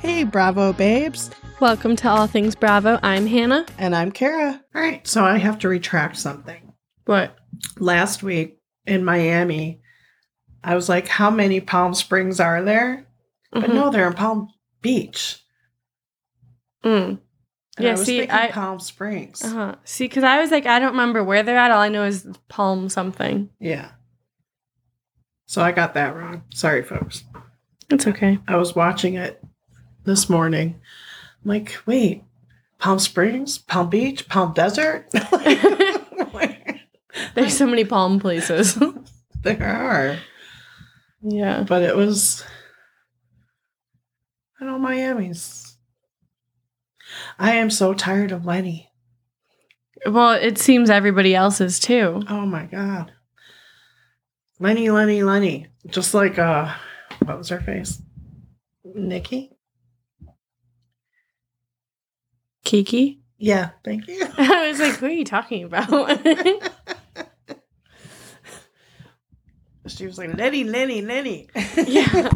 Hey, 0.00 0.24
Bravo 0.24 0.72
babes. 0.72 1.30
Welcome 1.60 1.96
to 1.96 2.08
All 2.08 2.26
Things 2.26 2.54
Bravo. 2.54 2.98
I'm 3.02 3.26
Hannah. 3.26 3.66
And 3.78 3.94
I'm 3.94 4.12
Kara. 4.12 4.62
All 4.74 4.80
right, 4.80 5.06
so 5.06 5.24
I 5.24 5.38
have 5.38 5.58
to 5.60 5.68
retract 5.68 6.16
something. 6.16 6.72
What? 7.04 7.36
Last 7.78 8.22
week 8.22 8.58
in 8.86 9.04
Miami, 9.04 9.82
I 10.64 10.74
was 10.74 10.88
like, 10.88 11.08
how 11.08 11.30
many 11.30 11.60
Palm 11.60 11.94
Springs 11.94 12.40
are 12.40 12.62
there? 12.62 13.06
But 13.52 13.64
Mhm. 13.70 13.74
no, 13.74 13.90
they're 13.90 14.06
in 14.06 14.14
Palm 14.14 14.48
Beach. 14.80 15.44
Mm. 16.84 17.18
And 17.78 17.84
Yeah, 17.84 17.90
I 17.90 17.92
was 17.94 18.04
see, 18.06 18.18
thinking 18.18 18.36
I- 18.36 18.50
Palm 18.50 18.80
Springs. 18.80 19.44
Uh-huh. 19.44 19.76
See, 19.84 20.04
because 20.04 20.24
I 20.24 20.40
was 20.40 20.50
like, 20.50 20.66
I 20.66 20.78
don't 20.80 20.90
remember 20.90 21.22
where 21.22 21.42
they're 21.42 21.56
at. 21.56 21.70
All 21.70 21.80
I 21.80 21.88
know 21.88 22.04
is 22.04 22.26
Palm 22.48 22.88
something. 22.88 23.48
Yeah. 23.60 23.92
So 25.46 25.62
I 25.62 25.70
got 25.72 25.94
that 25.94 26.16
wrong. 26.16 26.42
Sorry, 26.52 26.82
folks. 26.82 27.24
It's 27.88 28.06
okay. 28.06 28.38
I 28.48 28.56
was 28.56 28.74
watching 28.74 29.14
it 29.14 29.42
this 30.04 30.28
morning. 30.28 30.80
I'm 31.44 31.48
like, 31.48 31.78
wait, 31.86 32.24
Palm 32.78 32.98
Springs, 32.98 33.58
Palm 33.58 33.88
Beach, 33.88 34.28
Palm 34.28 34.52
Desert? 34.52 35.06
There's 37.34 37.56
so 37.56 37.66
many 37.66 37.84
palm 37.84 38.20
places. 38.20 38.78
there 39.42 39.62
are. 39.64 40.18
yeah. 41.22 41.64
But 41.66 41.82
it 41.82 41.96
was, 41.96 42.44
I 44.60 44.64
know, 44.66 44.78
Miami's. 44.78 45.67
I 47.38 47.54
am 47.54 47.70
so 47.70 47.94
tired 47.94 48.32
of 48.32 48.44
Lenny. 48.44 48.90
Well, 50.06 50.32
it 50.32 50.58
seems 50.58 50.90
everybody 50.90 51.34
else 51.34 51.60
is 51.60 51.78
too. 51.78 52.22
Oh 52.28 52.46
my 52.46 52.66
God. 52.66 53.12
Lenny, 54.60 54.90
Lenny, 54.90 55.22
Lenny. 55.22 55.68
Just 55.86 56.14
like, 56.14 56.38
uh, 56.38 56.72
what 57.24 57.38
was 57.38 57.48
her 57.50 57.60
face? 57.60 58.02
Nikki? 58.84 59.52
Kiki? 62.64 63.20
Yeah, 63.38 63.70
thank 63.84 64.08
you. 64.08 64.20
I 64.38 64.68
was 64.68 64.80
like, 64.80 64.96
who 64.96 65.06
are 65.06 65.10
you 65.10 65.24
talking 65.24 65.64
about? 65.64 66.20
She 69.88 70.06
was 70.06 70.18
like, 70.18 70.36
Lenny, 70.36 70.64
Lenny, 70.64 71.00
Lenny. 71.00 71.48
Yeah. 71.86 72.30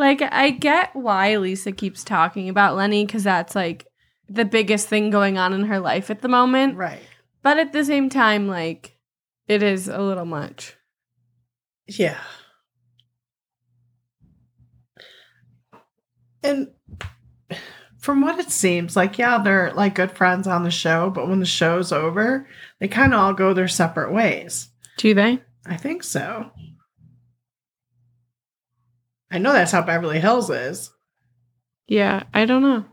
Like, 0.00 0.22
I 0.22 0.50
get 0.50 0.96
why 0.96 1.36
Lisa 1.36 1.70
keeps 1.70 2.02
talking 2.02 2.48
about 2.48 2.74
Lenny 2.74 3.04
because 3.04 3.22
that's 3.22 3.54
like 3.54 3.86
the 4.28 4.44
biggest 4.44 4.88
thing 4.88 5.10
going 5.10 5.38
on 5.38 5.52
in 5.52 5.64
her 5.64 5.78
life 5.78 6.10
at 6.10 6.22
the 6.22 6.28
moment. 6.28 6.76
right. 6.76 7.02
But 7.42 7.58
at 7.58 7.72
the 7.72 7.84
same 7.84 8.10
time, 8.10 8.48
like, 8.48 8.98
it 9.46 9.62
is 9.62 9.88
a 9.88 10.00
little 10.00 10.26
much. 10.26 10.76
Yeah. 11.86 12.20
And 16.42 16.68
from 17.98 18.20
what 18.20 18.38
it 18.38 18.50
seems, 18.50 18.96
like, 18.96 19.18
yeah, 19.18 19.42
they're 19.42 19.72
like 19.72 19.94
good 19.94 20.12
friends 20.12 20.46
on 20.46 20.64
the 20.64 20.70
show, 20.70 21.10
but 21.10 21.28
when 21.28 21.40
the 21.40 21.46
show's 21.46 21.92
over, 21.92 22.46
they 22.78 22.88
kind 22.88 23.14
of 23.14 23.20
all 23.20 23.32
go 23.32 23.54
their 23.54 23.68
separate 23.68 24.12
ways. 24.12 24.68
Do 24.96 25.14
they? 25.14 25.40
I 25.66 25.76
think 25.76 26.02
so. 26.02 26.50
I 29.30 29.38
know 29.38 29.52
that's 29.52 29.72
how 29.72 29.82
Beverly 29.82 30.18
Hills 30.20 30.50
is, 30.50 30.90
Yeah, 31.86 32.24
I 32.34 32.44
don't 32.46 32.62
know. 32.62 32.84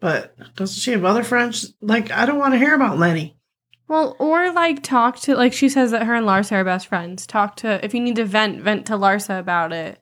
but 0.00 0.36
doesn't 0.56 0.80
she 0.80 0.92
have 0.92 1.04
other 1.04 1.24
friends? 1.24 1.74
Like, 1.80 2.10
I 2.10 2.24
don't 2.26 2.38
want 2.38 2.54
to 2.54 2.58
hear 2.58 2.74
about 2.74 2.98
Lenny. 2.98 3.36
Well, 3.88 4.16
or 4.18 4.52
like 4.52 4.82
talk 4.82 5.18
to 5.20 5.34
like 5.34 5.52
she 5.52 5.68
says 5.68 5.90
that 5.90 6.04
her 6.04 6.14
and 6.14 6.26
Larsa 6.26 6.52
are 6.52 6.64
best 6.64 6.86
friends. 6.86 7.26
Talk 7.26 7.56
to 7.56 7.84
if 7.84 7.92
you 7.94 8.00
need 8.00 8.16
to 8.16 8.24
vent, 8.24 8.62
vent 8.62 8.86
to 8.86 8.94
Larsa 8.94 9.38
about 9.38 9.72
it. 9.72 10.00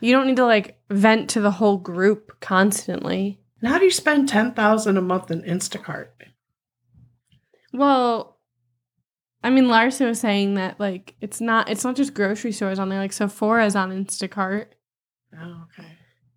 You 0.00 0.12
don't 0.12 0.26
need 0.26 0.36
to 0.36 0.46
like 0.46 0.78
vent 0.90 1.30
to 1.30 1.40
the 1.40 1.52
whole 1.52 1.76
group 1.76 2.40
constantly. 2.40 3.40
And 3.60 3.70
how 3.70 3.78
do 3.78 3.84
you 3.84 3.90
spend 3.92 4.28
ten 4.28 4.54
thousand 4.54 4.96
a 4.96 5.02
month 5.02 5.30
in 5.30 5.42
Instacart? 5.42 6.08
Well, 7.72 8.37
I 9.48 9.50
mean 9.50 9.64
Larsa 9.64 10.04
was 10.06 10.20
saying 10.20 10.56
that 10.56 10.78
like 10.78 11.14
it's 11.22 11.40
not 11.40 11.70
it's 11.70 11.82
not 11.82 11.96
just 11.96 12.12
grocery 12.12 12.52
stores 12.52 12.78
on 12.78 12.90
there, 12.90 12.98
like 12.98 13.12
Sephora's 13.12 13.74
on 13.74 13.90
Instacart. 13.90 14.66
Oh, 15.34 15.64
okay. 15.64 15.88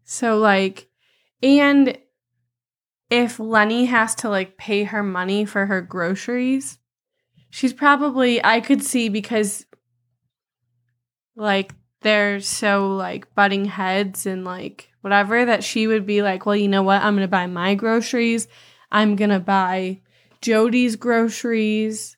So 0.06 0.38
like 0.38 0.88
and 1.44 1.98
if 3.10 3.38
Lenny 3.38 3.84
has 3.84 4.16
to 4.16 4.30
like 4.30 4.56
pay 4.56 4.86
her 4.86 5.04
money 5.04 5.44
for 5.44 5.66
her 5.66 5.82
groceries, 5.82 6.80
she's 7.50 7.74
probably 7.74 8.42
I 8.42 8.62
could 8.62 8.82
see 8.82 9.10
because 9.10 9.66
like 11.36 11.74
they're 12.04 12.40
so 12.40 12.96
like 12.96 13.36
butting 13.36 13.66
heads 13.66 14.26
and 14.26 14.46
like 14.46 14.88
whatever 15.02 15.44
that 15.44 15.66
she 15.66 15.86
would 15.86 16.06
be 16.06 16.22
like, 16.22 16.46
well, 16.46 16.56
you 16.56 16.70
know 16.70 16.84
what? 16.84 17.02
I'm 17.02 17.16
going 17.16 17.28
to 17.28 17.30
buy 17.30 17.48
my 17.48 17.76
groceries. 17.76 18.48
I'm 18.90 19.18
going 19.18 19.32
to 19.32 19.42
buy 19.42 20.00
Jody's 20.40 20.96
groceries. 20.96 22.16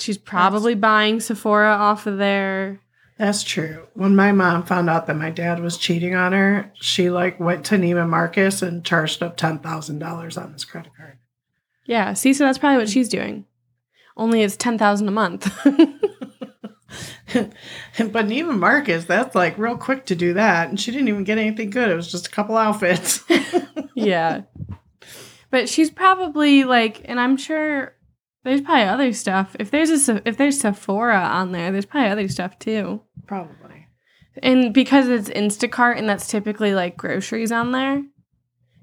She's 0.00 0.18
probably 0.18 0.74
buying 0.74 1.20
Sephora 1.20 1.72
off 1.72 2.06
of 2.06 2.18
there. 2.18 2.80
That's 3.18 3.42
true. 3.42 3.86
When 3.94 4.16
my 4.16 4.32
mom 4.32 4.64
found 4.64 4.88
out 4.88 5.06
that 5.06 5.16
my 5.16 5.30
dad 5.30 5.60
was 5.60 5.76
cheating 5.76 6.14
on 6.14 6.32
her, 6.32 6.72
she 6.74 7.10
like 7.10 7.38
went 7.38 7.66
to 7.66 7.76
Neiman 7.76 8.08
Marcus 8.08 8.62
and 8.62 8.84
charged 8.84 9.22
up 9.22 9.36
ten 9.36 9.58
thousand 9.58 9.98
dollars 9.98 10.36
on 10.36 10.52
his 10.52 10.64
credit 10.64 10.92
card. 10.96 11.18
Yeah, 11.84 12.14
see, 12.14 12.32
so 12.32 12.44
that's 12.44 12.58
probably 12.58 12.78
what 12.78 12.88
she's 12.88 13.08
doing. 13.08 13.46
Only 14.16 14.42
it's 14.42 14.56
10,000 14.56 15.08
a 15.08 15.10
month. 15.10 15.52
but 17.34 18.26
Neiman 18.26 18.58
Marcus, 18.58 19.04
that's 19.04 19.34
like 19.34 19.56
real 19.58 19.76
quick 19.76 20.06
to 20.06 20.16
do 20.16 20.34
that, 20.34 20.68
and 20.68 20.80
she 20.80 20.90
didn't 20.90 21.08
even 21.08 21.24
get 21.24 21.38
anything 21.38 21.70
good. 21.70 21.88
It 21.88 21.94
was 21.94 22.10
just 22.10 22.26
a 22.26 22.30
couple 22.30 22.56
outfits. 22.56 23.24
yeah. 23.94 24.42
But 25.50 25.68
she's 25.68 25.90
probably 25.90 26.64
like, 26.64 27.02
and 27.04 27.20
I'm 27.20 27.36
sure 27.36 27.94
there's 28.44 28.60
probably 28.60 28.84
other 28.84 29.12
stuff. 29.12 29.54
If 29.58 29.70
there's 29.70 30.08
a 30.08 30.26
if 30.26 30.36
there's 30.36 30.60
Sephora 30.60 31.18
on 31.18 31.52
there, 31.52 31.72
there's 31.72 31.86
probably 31.86 32.10
other 32.10 32.28
stuff 32.28 32.58
too. 32.58 33.02
Probably. 33.26 33.86
And 34.42 34.72
because 34.72 35.08
it's 35.08 35.28
Instacart 35.28 35.98
and 35.98 36.08
that's 36.08 36.28
typically 36.28 36.74
like 36.74 36.96
groceries 36.96 37.52
on 37.52 37.72
there, 37.72 38.02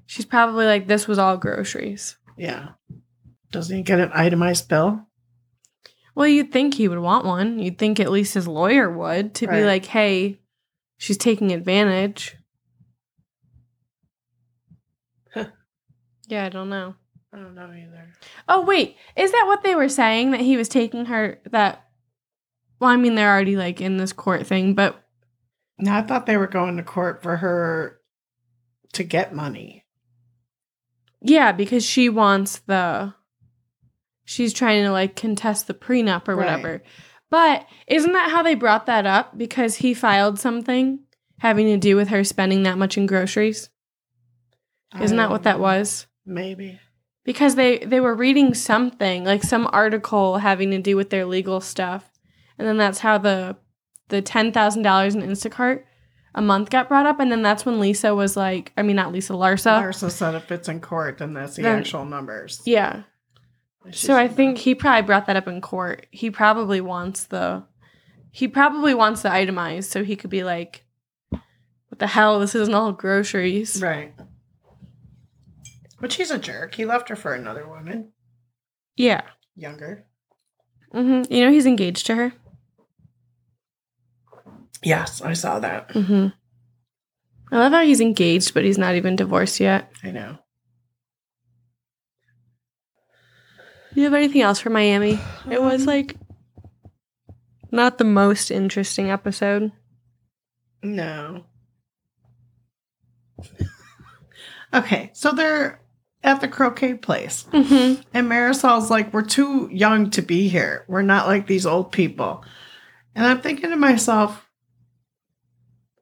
she's 0.06 0.24
probably 0.24 0.66
like, 0.66 0.86
this 0.86 1.08
was 1.08 1.18
all 1.18 1.36
groceries. 1.36 2.16
Yeah. 2.36 2.70
Doesn't 3.50 3.76
he 3.76 3.82
get 3.82 4.00
an 4.00 4.10
itemized 4.12 4.68
bill? 4.68 5.06
Well, 6.14 6.28
you'd 6.28 6.52
think 6.52 6.74
he 6.74 6.88
would 6.88 6.98
want 6.98 7.24
one. 7.24 7.58
You'd 7.58 7.78
think 7.78 8.00
at 8.00 8.10
least 8.10 8.34
his 8.34 8.48
lawyer 8.48 8.90
would 8.90 9.34
to 9.36 9.46
be 9.46 9.64
like, 9.64 9.84
hey, 9.86 10.40
she's 10.96 11.16
taking 11.16 11.52
advantage. 11.52 12.36
Huh. 15.32 15.46
yeah, 16.26 16.44
I 16.46 16.48
don't 16.48 16.68
know. 16.68 16.96
I 17.32 17.36
don't 17.36 17.54
know 17.54 17.70
either. 17.70 18.08
Oh 18.48 18.62
wait, 18.64 18.96
is 19.16 19.32
that 19.32 19.44
what 19.46 19.62
they 19.62 19.74
were 19.74 19.88
saying 19.88 20.30
that 20.30 20.40
he 20.40 20.56
was 20.56 20.68
taking 20.68 21.06
her 21.06 21.40
that 21.50 21.84
well, 22.80 22.90
I 22.90 22.96
mean 22.96 23.14
they're 23.16 23.30
already 23.32 23.56
like 23.56 23.80
in 23.80 23.96
this 23.96 24.12
court 24.12 24.46
thing, 24.46 24.74
but 24.74 25.02
No, 25.78 25.92
I 25.94 26.02
thought 26.02 26.26
they 26.26 26.36
were 26.36 26.46
going 26.46 26.76
to 26.78 26.82
court 26.82 27.22
for 27.22 27.36
her 27.38 28.00
to 28.94 29.04
get 29.04 29.34
money. 29.34 29.84
yeah, 31.20 31.52
because 31.52 31.84
she 31.84 32.08
wants 32.08 32.60
the 32.60 33.12
she's 34.24 34.52
trying 34.54 34.84
to 34.84 34.90
like 34.92 35.16
contest 35.16 35.66
the 35.66 35.74
prenup 35.74 36.28
or 36.28 36.36
Right. 36.36 36.44
whatever. 36.46 36.82
But 37.30 37.66
isn't 37.86 38.12
that 38.12 38.30
how 38.30 38.42
they 38.42 38.54
brought 38.54 38.86
that 38.86 39.04
up 39.04 39.36
because 39.36 39.76
he 39.76 39.92
filed 39.92 40.38
something 40.38 41.00
having 41.40 41.66
to 41.66 41.76
do 41.76 41.94
with 41.94 42.08
her 42.08 42.24
spending 42.24 42.62
that 42.62 42.78
much 42.78 42.96
in 42.96 43.04
groceries? 43.06 43.68
Isn't 44.98 45.18
that 45.18 45.28
what 45.30 45.42
that 45.42 45.60
was? 45.60 46.06
Maybe. 46.24 46.80
Because 47.28 47.56
they 47.56 47.76
they 47.80 48.00
were 48.00 48.14
reading 48.14 48.54
something 48.54 49.22
like 49.22 49.42
some 49.42 49.68
article 49.70 50.38
having 50.38 50.70
to 50.70 50.78
do 50.80 50.96
with 50.96 51.10
their 51.10 51.26
legal 51.26 51.60
stuff. 51.60 52.10
And 52.58 52.66
then 52.66 52.78
that's 52.78 53.00
how 53.00 53.18
the 53.18 53.56
the 54.08 54.22
$10,000 54.22 55.14
in 55.14 55.20
Instacart 55.30 55.82
a 56.34 56.40
month 56.40 56.70
got 56.70 56.88
brought 56.88 57.04
up. 57.04 57.20
And 57.20 57.30
then 57.30 57.42
that's 57.42 57.66
when 57.66 57.78
Lisa 57.80 58.14
was 58.14 58.34
like 58.34 58.72
I 58.78 58.82
mean 58.82 58.96
not 58.96 59.12
Lisa 59.12 59.34
Larsa. 59.34 59.78
Larsa 59.78 60.10
said 60.10 60.34
if 60.36 60.50
it's 60.50 60.70
in 60.70 60.80
court, 60.80 61.18
then 61.18 61.34
that's 61.34 61.56
the 61.56 61.62
Then- 61.64 61.80
actual 61.80 62.06
numbers. 62.06 62.62
yeah. 62.64 63.02
So 63.90 64.16
I 64.16 64.26
think 64.28 64.56
he 64.58 64.74
probably 64.74 65.02
brought 65.06 65.26
that 65.26 65.36
up 65.36 65.48
in 65.48 65.60
court. 65.60 66.06
He 66.10 66.30
probably 66.30 66.80
wants 66.80 67.24
the 67.26 67.64
he 68.30 68.48
probably 68.48 68.94
wants 68.94 69.20
the 69.20 69.30
itemized 69.30 69.90
so 69.90 70.02
he 70.02 70.16
could 70.16 70.30
be 70.30 70.44
like 70.44 70.86
what 71.30 71.98
the 71.98 72.06
hell? 72.06 72.40
This 72.40 72.54
isn't 72.54 72.74
all 72.74 72.92
groceries. 72.92 73.82
Right. 73.82 74.14
But 76.00 76.12
she's 76.12 76.30
a 76.30 76.38
jerk. 76.38 76.74
He 76.76 76.84
left 76.84 77.08
her 77.08 77.16
for 77.16 77.34
another 77.34 77.66
woman, 77.68 78.12
yeah 78.96 79.22
younger. 79.56 80.04
hmm 80.92 81.22
you 81.30 81.44
know 81.44 81.50
he's 81.50 81.66
engaged 81.66 82.06
to 82.06 82.14
her 82.14 82.32
Yes, 84.82 85.20
I 85.22 85.32
saw 85.32 85.58
that. 85.58 85.90
hmm 85.92 86.28
I 87.50 87.56
love 87.58 87.72
how 87.72 87.82
he's 87.82 88.00
engaged, 88.00 88.52
but 88.54 88.62
he's 88.64 88.76
not 88.78 88.94
even 88.94 89.16
divorced 89.16 89.58
yet. 89.58 89.90
I 90.04 90.10
know. 90.10 90.38
you 93.94 94.04
have 94.04 94.14
anything 94.14 94.42
else 94.42 94.60
for 94.60 94.70
Miami? 94.70 95.18
It 95.50 95.60
was 95.60 95.80
Um, 95.82 95.86
like 95.86 96.14
not 97.72 97.98
the 97.98 98.04
most 98.04 98.50
interesting 98.50 99.10
episode. 99.10 99.72
No. 100.82 101.44
okay, 104.74 105.10
so 105.14 105.32
they're 105.32 105.80
at 106.28 106.42
the 106.42 106.48
croquet 106.48 106.94
place. 106.94 107.46
Mm-hmm. 107.52 108.02
And 108.12 108.28
Marysol's 108.28 108.90
like, 108.90 109.12
We're 109.12 109.22
too 109.22 109.68
young 109.72 110.10
to 110.10 110.22
be 110.22 110.48
here. 110.48 110.84
We're 110.86 111.02
not 111.02 111.26
like 111.26 111.46
these 111.46 111.64
old 111.64 111.90
people. 111.90 112.44
And 113.14 113.26
I'm 113.26 113.40
thinking 113.40 113.70
to 113.70 113.76
myself, 113.76 114.46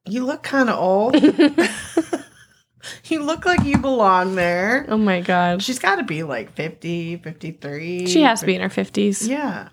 You 0.05 0.25
look 0.25 0.43
kind 0.43 0.69
of 0.69 0.77
old. 0.77 1.15
you 3.05 3.23
look 3.23 3.45
like 3.45 3.63
you 3.63 3.77
belong 3.77 4.35
there. 4.35 4.85
oh 4.89 4.97
my 4.97 5.21
god. 5.21 5.63
She's 5.63 5.79
got 5.79 5.95
to 5.95 6.03
be 6.03 6.23
like 6.23 6.51
50, 6.53 7.17
53. 7.17 8.07
She 8.07 8.21
has 8.23 8.41
to 8.41 8.45
be 8.45 8.55
in 8.55 8.61
her 8.61 8.69
50s. 8.69 9.27
Yeah. 9.27 9.69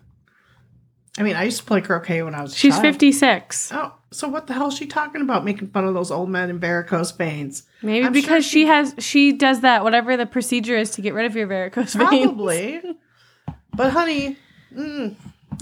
I 1.18 1.22
mean, 1.22 1.36
I 1.36 1.44
used 1.44 1.58
to 1.58 1.64
play 1.64 1.80
croquet 1.80 2.22
when 2.22 2.34
I 2.34 2.42
was 2.42 2.56
She's 2.56 2.74
child. 2.74 2.82
56. 2.82 3.72
Oh, 3.72 3.92
so 4.14 4.28
what 4.28 4.46
the 4.46 4.54
hell 4.54 4.68
is 4.68 4.74
she 4.76 4.86
talking 4.86 5.20
about? 5.22 5.44
Making 5.44 5.68
fun 5.68 5.84
of 5.84 5.94
those 5.94 6.10
old 6.10 6.28
men 6.30 6.48
in 6.50 6.58
varicose 6.58 7.10
veins? 7.12 7.64
Maybe 7.82 8.06
I'm 8.06 8.12
sure 8.14 8.22
because 8.22 8.44
she- 8.44 8.62
she 8.62 8.66
has 8.66 8.94
she 8.98 9.32
does 9.32 9.60
that 9.60 9.82
whatever 9.84 10.16
the 10.16 10.26
procedure 10.26 10.76
is 10.76 10.90
to 10.92 11.02
get 11.02 11.14
rid 11.14 11.26
of 11.26 11.34
your 11.36 11.46
varicose 11.46 11.94
veins. 11.94 12.08
Probably. 12.26 12.82
but 13.74 13.90
honey, 13.92 14.36
mm, 14.74 15.14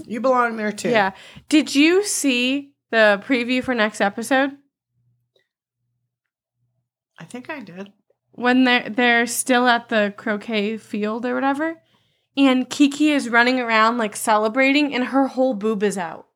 you 0.05 0.19
belong 0.21 0.57
there 0.57 0.71
too. 0.71 0.89
Yeah. 0.89 1.11
Did 1.49 1.73
you 1.75 2.03
see 2.03 2.73
the 2.91 3.21
preview 3.25 3.63
for 3.63 3.73
next 3.73 4.01
episode? 4.01 4.51
I 7.19 7.25
think 7.25 7.49
I 7.49 7.59
did. 7.59 7.91
when 8.31 8.63
they're 8.63 8.89
they're 8.89 9.27
still 9.27 9.67
at 9.67 9.89
the 9.89 10.13
croquet 10.17 10.77
field 10.77 11.25
or 11.25 11.35
whatever, 11.35 11.81
and 12.35 12.69
Kiki 12.69 13.11
is 13.11 13.29
running 13.29 13.59
around 13.59 13.97
like 13.97 14.15
celebrating, 14.15 14.93
and 14.93 15.05
her 15.05 15.27
whole 15.27 15.53
boob 15.53 15.83
is 15.83 15.97
out. 15.97 16.27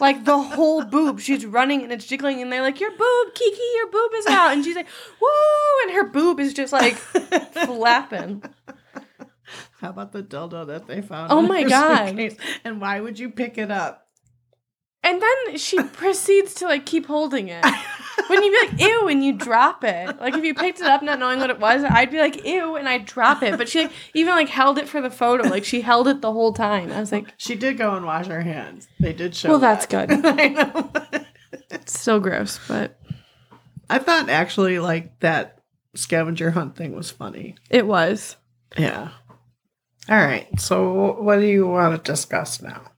Like 0.00 0.24
the 0.24 0.38
whole 0.38 0.84
boob, 0.84 1.20
she's 1.20 1.44
running 1.46 1.82
and 1.82 1.92
it's 1.92 2.06
jiggling, 2.06 2.40
and 2.42 2.52
they're 2.52 2.62
like, 2.62 2.80
"Your 2.80 2.90
boob, 2.90 3.34
Kiki, 3.34 3.62
your 3.76 3.90
boob 3.90 4.10
is 4.16 4.26
out," 4.26 4.52
and 4.52 4.64
she's 4.64 4.76
like, 4.76 4.88
"Woo!" 5.20 5.28
and 5.84 5.94
her 5.94 6.08
boob 6.08 6.40
is 6.40 6.54
just 6.54 6.72
like 6.72 6.94
flapping. 6.94 8.42
How 9.80 9.90
about 9.90 10.12
the 10.12 10.22
dildo 10.22 10.66
that 10.68 10.86
they 10.86 11.02
found? 11.02 11.30
Oh 11.30 11.42
my 11.42 11.62
God. 11.64 12.08
suitcase? 12.08 12.36
And 12.64 12.80
why 12.80 13.00
would 13.00 13.18
you 13.18 13.30
pick 13.30 13.58
it 13.58 13.70
up? 13.70 14.08
And 15.02 15.20
then 15.20 15.58
she 15.58 15.82
proceeds 15.82 16.54
to 16.54 16.66
like 16.66 16.86
keep 16.86 17.06
holding 17.06 17.48
it. 17.48 17.64
When 18.28 18.42
you 18.42 18.50
be 18.50 18.66
like, 18.68 18.80
ew, 18.80 19.08
and 19.08 19.24
you 19.24 19.32
drop 19.34 19.84
it. 19.84 20.18
Like 20.20 20.34
if 20.34 20.44
you 20.44 20.54
picked 20.54 20.80
it 20.80 20.86
up 20.86 21.02
not 21.02 21.18
knowing 21.18 21.38
what 21.40 21.50
it 21.50 21.58
was, 21.60 21.84
I'd 21.84 22.10
be 22.10 22.18
like, 22.18 22.44
ew, 22.44 22.76
and 22.76 22.88
I'd 22.88 23.04
drop 23.04 23.42
it. 23.42 23.58
But 23.58 23.68
she 23.68 23.82
like 23.82 23.92
even 24.14 24.34
like 24.34 24.48
held 24.48 24.78
it 24.78 24.88
for 24.88 25.00
the 25.00 25.10
photo. 25.10 25.48
Like 25.48 25.64
she 25.64 25.80
held 25.82 26.08
it 26.08 26.20
the 26.20 26.32
whole 26.32 26.52
time. 26.52 26.90
I 26.92 27.00
was 27.00 27.12
like, 27.12 27.32
She 27.36 27.54
did 27.54 27.76
go 27.78 27.94
and 27.94 28.06
wash 28.06 28.26
her 28.26 28.40
hands. 28.40 28.88
They 29.00 29.12
did 29.12 29.34
show. 29.34 29.50
Well, 29.50 29.58
that's 29.58 29.86
that. 29.86 30.08
good. 30.08 30.24
I 30.40 30.48
know. 30.48 30.90
it's 31.70 31.98
still 32.00 32.20
gross, 32.20 32.58
but 32.66 32.98
I 33.90 33.98
thought 33.98 34.28
actually 34.28 34.78
like 34.78 35.20
that 35.20 35.58
scavenger 35.94 36.50
hunt 36.50 36.76
thing 36.76 36.94
was 36.96 37.10
funny. 37.10 37.56
it 37.70 37.86
was. 37.86 38.36
Yeah. 38.76 39.10
All 40.08 40.16
right. 40.18 40.48
So 40.60 41.20
what 41.20 41.36
do 41.40 41.46
you 41.46 41.66
want 41.66 42.02
to 42.04 42.12
discuss 42.12 42.60
now? 42.60 42.90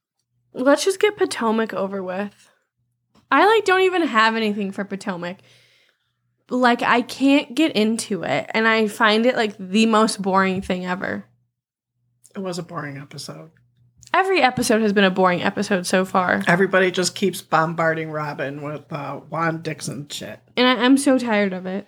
Let's 0.52 0.84
just 0.84 0.99
get 1.00 1.17
Potomac 1.17 1.75
over 1.75 2.02
with. 2.02 2.50
I 3.31 3.46
like 3.46 3.64
don't 3.64 3.82
even 3.82 4.02
have 4.02 4.37
anything 4.37 4.73
for 4.73 4.84
Potomac. 4.84 5.38
Like 6.49 6.82
I 6.82 7.02
can't 7.02 7.55
get 7.55 7.73
into 7.73 8.23
it 8.23 8.49
and 8.55 8.69
I 8.69 8.87
find 8.88 9.26
it 9.26 9.34
like 9.37 9.56
the 9.58 9.87
most 9.87 10.23
boring 10.23 10.62
thing 10.62 10.87
ever. 10.87 11.25
It 12.34 12.40
was 12.40 12.58
a 12.58 12.62
boring 12.62 12.99
episode. 12.99 13.50
Every 14.14 14.40
episode 14.40 14.81
has 14.82 14.93
been 14.93 15.05
a 15.05 15.11
boring 15.11 15.43
episode 15.43 15.87
so 15.87 16.05
far. 16.05 16.43
Everybody 16.46 16.90
just 16.90 17.14
keeps 17.14 17.43
bombarding 17.43 18.11
Robin 18.11 18.62
with 18.62 18.90
uh, 18.93 19.17
Juan 19.17 19.62
Dixon 19.62 20.08
shit. 20.08 20.38
And 20.56 20.67
I, 20.67 20.84
I'm 20.84 20.96
so 20.96 21.19
tired 21.19 21.52
of 21.52 21.67
it. 21.67 21.87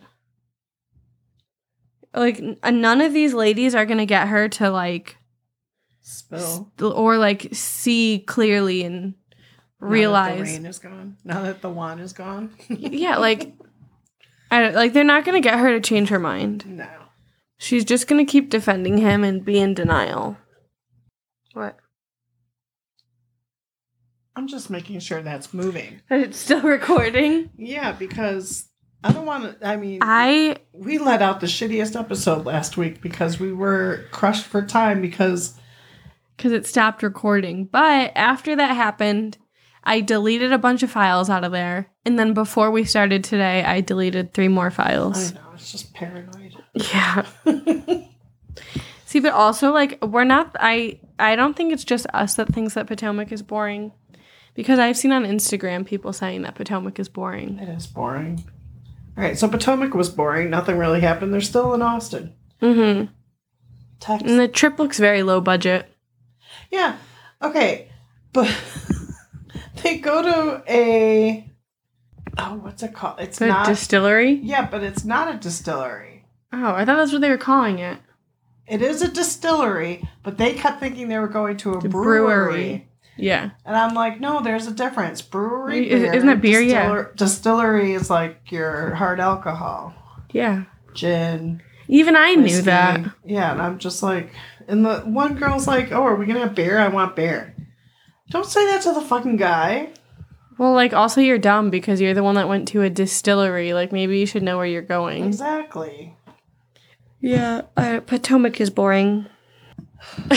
Like 2.15 2.39
n- 2.41 2.59
none 2.81 3.01
of 3.01 3.13
these 3.13 3.35
ladies 3.35 3.75
are 3.75 3.87
going 3.87 3.99
to 3.99 4.07
get 4.07 4.29
her 4.29 4.49
to 4.51 4.71
like 4.71 5.17
Spill. 6.01 6.41
st- 6.79 6.93
or 6.95 7.17
like 7.19 7.49
see 7.53 8.25
clearly 8.27 8.83
and 8.83 9.15
Now 9.81 9.87
that 9.87 9.91
the 9.91 9.93
realize 9.93 10.41
rain 10.53 10.67
is 10.67 10.79
gone. 10.79 11.17
Now 11.25 11.43
that 11.43 11.63
the 11.63 11.71
Juan 11.71 12.01
is 12.01 12.13
gone. 12.13 12.51
yeah, 12.69 13.17
like 13.19 13.53
I 14.51 14.61
don't- 14.61 14.75
like 14.75 14.93
they're 14.93 15.05
not 15.05 15.25
going 15.25 15.41
to 15.41 15.47
get 15.49 15.59
her 15.59 15.71
to 15.71 15.81
change 15.81 16.09
her 16.09 16.19
mind. 16.19 16.65
no. 16.67 16.87
She's 17.61 17.85
just 17.85 18.07
going 18.07 18.25
to 18.25 18.31
keep 18.31 18.51
defending 18.51 18.99
him 18.99 19.25
and 19.25 19.45
be 19.45 19.59
in 19.59 19.75
denial. 19.75 20.37
What? 21.55 21.77
I'm 24.37 24.47
just 24.47 24.71
making 24.71 25.01
sure 25.01 25.23
that's 25.23 25.53
moving. 25.53 26.01
That 26.09 26.21
it's 26.21 26.39
still 26.39 26.61
recording. 26.63 27.51
Yeah, 27.57 27.91
because 27.93 28.69
I 29.03 29.13
don't 29.13 29.27
want 29.27 29.61
to. 29.61 29.67
I 29.67 29.77
mean, 29.77 29.99
I 30.03 30.57
we 30.73 30.99
let 30.99 31.21
out 31.23 31.41
the 31.41 31.47
shittiest 31.49 31.99
episode 31.99 32.47
last 32.47 32.77
week 32.77 33.01
because 33.01 33.41
we 33.41 33.53
were 33.53 34.05
crushed 34.13 34.45
for 34.47 34.63
time 34.63 35.01
because 35.01 35.55
because 36.37 36.53
it 36.53 36.67
stopped 36.67 37.03
recording. 37.03 37.65
But 37.65 38.13
after 38.15 38.55
that 38.55 38.77
happened, 38.77 39.39
I 39.85 40.01
deleted 40.01 40.53
a 40.53 40.59
bunch 40.59 40.83
of 40.83 40.91
files 40.91 41.31
out 41.31 41.45
of 41.45 41.53
there. 41.53 41.91
And 42.05 42.19
then 42.19 42.35
before 42.35 42.71
we 42.71 42.85
started 42.85 43.25
today, 43.25 43.63
I 43.65 43.81
deleted 43.81 44.35
three 44.35 44.49
more 44.49 44.71
files. 44.71 45.33
I 45.33 45.35
know 45.35 45.41
it's 45.55 45.73
just 45.73 45.95
paranoid. 45.95 46.57
Yeah. 46.75 47.27
See, 49.05 49.21
but 49.21 49.33
also 49.33 49.73
like 49.73 50.05
we're 50.05 50.25
not 50.25 50.55
I 50.61 51.01
I 51.19 51.35
don't 51.35 51.57
think 51.57 51.73
it's 51.73 51.85
just 51.85 52.07
us 52.13 52.35
that 52.35 52.49
thinks 52.49 52.75
that 52.75 52.87
Potomac 52.87 53.33
is 53.33 53.43
boring. 53.43 53.93
Because 54.55 54.79
I've 54.79 54.97
seen 54.97 55.13
on 55.13 55.25
Instagram 55.25 55.87
people 55.87 56.13
saying 56.13 56.43
that 56.43 56.57
Potomac 56.57 56.99
is 56.99 57.09
boring. 57.09 57.59
It 57.59 57.69
is 57.69 57.87
boring. 57.87 58.45
All 59.17 59.25
right, 59.25 59.39
so 59.39 59.49
Potomac 59.49 59.95
was 59.95 60.11
boring. 60.11 60.51
Nothing 60.51 60.79
really 60.79 61.01
happened. 61.01 61.33
They're 61.33 61.41
still 61.41 61.75
in 61.75 61.83
Austin. 61.83 62.35
Mm-hmm. 62.61 63.13
Texas. 64.01 64.31
And 64.31 64.39
the 64.41 64.49
trip 64.49 64.79
looks 64.79 64.99
very 64.99 65.23
low 65.23 65.41
budget. 65.41 65.93
Yeah. 66.71 66.97
Okay. 67.43 67.89
But 68.33 68.47
they 69.83 69.99
go 69.99 70.23
to 70.23 70.63
a 70.73 71.51
oh, 72.39 72.55
what's 72.57 72.83
it 72.83 72.95
called? 72.95 73.21
It's 73.21 73.39
The 73.39 73.47
not 73.49 73.67
distillery? 73.67 74.33
Yeah, 74.43 74.67
but 74.69 74.83
it's 74.83 75.05
not 75.05 75.35
a 75.35 75.39
distillery. 75.39 76.25
Oh, 76.53 76.73
I 76.73 76.85
thought 76.85 76.97
that's 76.97 77.13
what 77.13 77.21
they 77.21 77.31
were 77.31 77.37
calling 77.39 77.79
it. 77.79 77.99
It 78.67 78.83
is 78.83 79.03
a 79.03 79.09
distillery, 79.11 80.07
but 80.23 80.37
they 80.39 80.53
kept 80.55 80.81
thinking 80.81 81.09
they 81.09 81.19
were 81.19 81.27
going 81.29 81.57
to 81.59 81.73
a 81.75 81.81
brewery. 81.81 82.21
brewery. 82.21 82.89
Yeah. 83.17 83.51
And 83.65 83.75
I'm 83.77 83.95
like, 83.95 84.21
no, 84.21 84.41
there's 84.43 84.67
a 84.67 84.73
difference. 84.73 85.23
Brewery, 85.23 85.91
Is- 85.91 86.03
isn't 86.15 86.27
that 86.29 86.41
beer? 86.41 86.61
Yeah. 86.61 87.07
Distillery 87.17 87.93
is 87.95 88.11
like 88.11 88.53
your 88.53 88.95
hard 88.95 89.21
alcohol, 89.21 89.95
Yeah. 90.31 90.65
gin. 90.95 91.63
Even 91.89 92.15
I 92.17 92.35
knew 92.35 92.61
that. 92.63 93.01
Yeah, 93.25 93.51
and 93.53 93.63
I'm 93.63 93.79
just 93.79 94.03
like, 94.03 94.31
and 94.69 94.85
the 94.85 95.01
one 95.01 95.35
girl's 95.37 95.67
like, 95.67 95.91
oh, 95.91 96.03
are 96.05 96.15
we 96.17 96.27
gonna 96.27 96.41
have 96.41 96.55
beer? 96.55 96.79
I 96.79 96.89
want 96.89 97.17
beer. 97.17 97.55
Don't 98.31 98.47
say 98.47 98.67
that 98.67 98.83
to 98.83 98.93
the 98.93 99.01
fucking 99.01 99.37
guy. 99.37 99.91
Well, 100.59 100.73
like 100.73 100.93
also 100.93 101.21
you're 101.21 101.39
dumb 101.39 101.71
because 101.71 102.01
you're 102.01 102.15
the 102.15 102.23
one 102.23 102.35
that 102.35 102.49
went 102.49 102.69
to 102.69 102.83
a 102.83 102.91
distillery. 102.91 103.73
Like 103.73 103.93
maybe 103.93 104.19
you 104.19 104.27
should 104.27 104.43
know 104.43 104.57
where 104.57 104.67
you're 104.67 104.83
going. 104.83 105.25
Exactly. 105.25 106.17
Yeah, 107.21 107.63
uh, 107.77 108.01
Potomac 108.01 108.61
is 108.61 108.71
boring. 108.71 109.27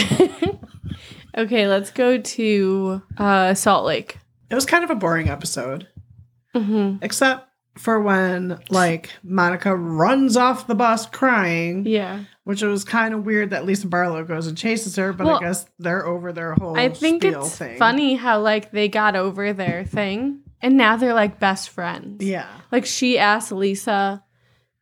okay, 1.37 1.67
let's 1.67 1.91
go 1.91 2.17
to 2.17 3.01
uh, 3.17 3.53
Salt 3.53 3.85
Lake. 3.85 4.17
It 4.49 4.55
was 4.55 4.65
kind 4.65 4.83
of 4.83 4.89
a 4.89 4.95
boring 4.95 5.29
episode, 5.29 5.87
hmm 6.53 6.95
except 7.01 7.47
for 7.77 8.01
when 8.01 8.59
like 8.69 9.11
Monica 9.23 9.75
runs 9.75 10.35
off 10.35 10.67
the 10.67 10.75
bus 10.75 11.05
crying, 11.05 11.85
Yeah, 11.85 12.23
which 12.51 12.61
was 12.61 12.83
kind 12.83 13.13
of 13.13 13.25
weird 13.25 13.51
that 13.51 13.65
Lisa 13.65 13.87
Barlow 13.87 14.25
goes 14.25 14.45
and 14.45 14.57
chases 14.57 14.97
her, 14.97 15.13
but 15.13 15.25
Well, 15.25 15.37
I 15.37 15.39
guess 15.39 15.65
they're 15.79 16.05
over 16.05 16.33
their 16.33 16.53
whole 16.53 16.77
I 16.77 16.89
think 16.89 17.23
it's 17.23 17.55
thing. 17.57 17.77
funny 17.77 18.15
how 18.15 18.41
like 18.41 18.71
they 18.71 18.89
got 18.89 19.15
over 19.15 19.53
their 19.53 19.85
thing 19.85 20.41
and 20.61 20.75
now 20.75 20.97
they're 20.97 21.13
like 21.13 21.39
best 21.39 21.69
friends. 21.69 22.21
Yeah. 22.21 22.47
like 22.69 22.85
she 22.85 23.17
asked 23.17 23.53
Lisa 23.53 24.21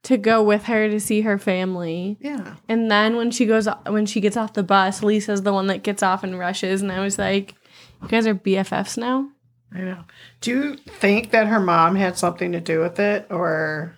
to 0.01 0.17
go 0.17 0.41
with 0.41 0.63
her 0.63 0.89
to 0.89 0.99
see 0.99 1.21
her 1.21 1.37
family. 1.37 2.17
Yeah. 2.19 2.55
And 2.67 2.89
then 2.89 3.17
when 3.17 3.29
she 3.29 3.45
goes 3.45 3.67
when 3.85 4.07
she 4.07 4.19
gets 4.19 4.35
off 4.35 4.53
the 4.53 4.63
bus, 4.63 5.03
Lisa's 5.03 5.43
the 5.43 5.53
one 5.53 5.67
that 5.67 5.83
gets 5.83 6.01
off 6.01 6.23
and 6.23 6.39
rushes 6.39 6.81
and 6.81 6.91
I 6.91 7.01
was 7.01 7.19
like, 7.19 7.53
you 8.01 8.07
guys 8.07 8.25
are 8.25 8.33
BFFs 8.33 8.97
now? 8.97 9.29
I 9.71 9.81
know. 9.81 10.05
Do 10.41 10.49
you 10.51 10.75
think 10.77 11.29
that 11.29 11.45
her 11.45 11.59
mom 11.59 11.95
had 11.95 12.17
something 12.17 12.53
to 12.53 12.59
do 12.59 12.79
with 12.79 12.99
it 12.99 13.27
or 13.29 13.95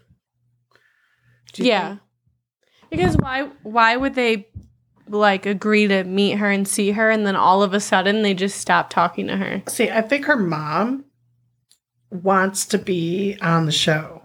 do 1.53 1.63
you 1.63 1.69
yeah. 1.69 1.87
think- 1.89 1.99
Because 2.91 3.15
why 3.17 3.49
why 3.63 3.95
would 3.97 4.13
they 4.13 4.47
like 5.07 5.45
agree 5.45 5.87
to 5.87 6.03
meet 6.03 6.37
her 6.37 6.51
and 6.51 6.67
see 6.67 6.91
her 6.91 7.09
and 7.09 7.25
then 7.25 7.35
all 7.35 7.63
of 7.63 7.73
a 7.73 7.79
sudden 7.79 8.21
they 8.21 8.33
just 8.35 8.59
stop 8.59 8.89
talking 8.91 9.27
to 9.27 9.37
her? 9.37 9.63
See, 9.67 9.89
I 9.89 10.01
think 10.01 10.25
her 10.25 10.35
mom 10.37 11.05
wants 12.11 12.65
to 12.67 12.77
be 12.77 13.37
on 13.41 13.65
the 13.65 13.71
show. 13.71 14.23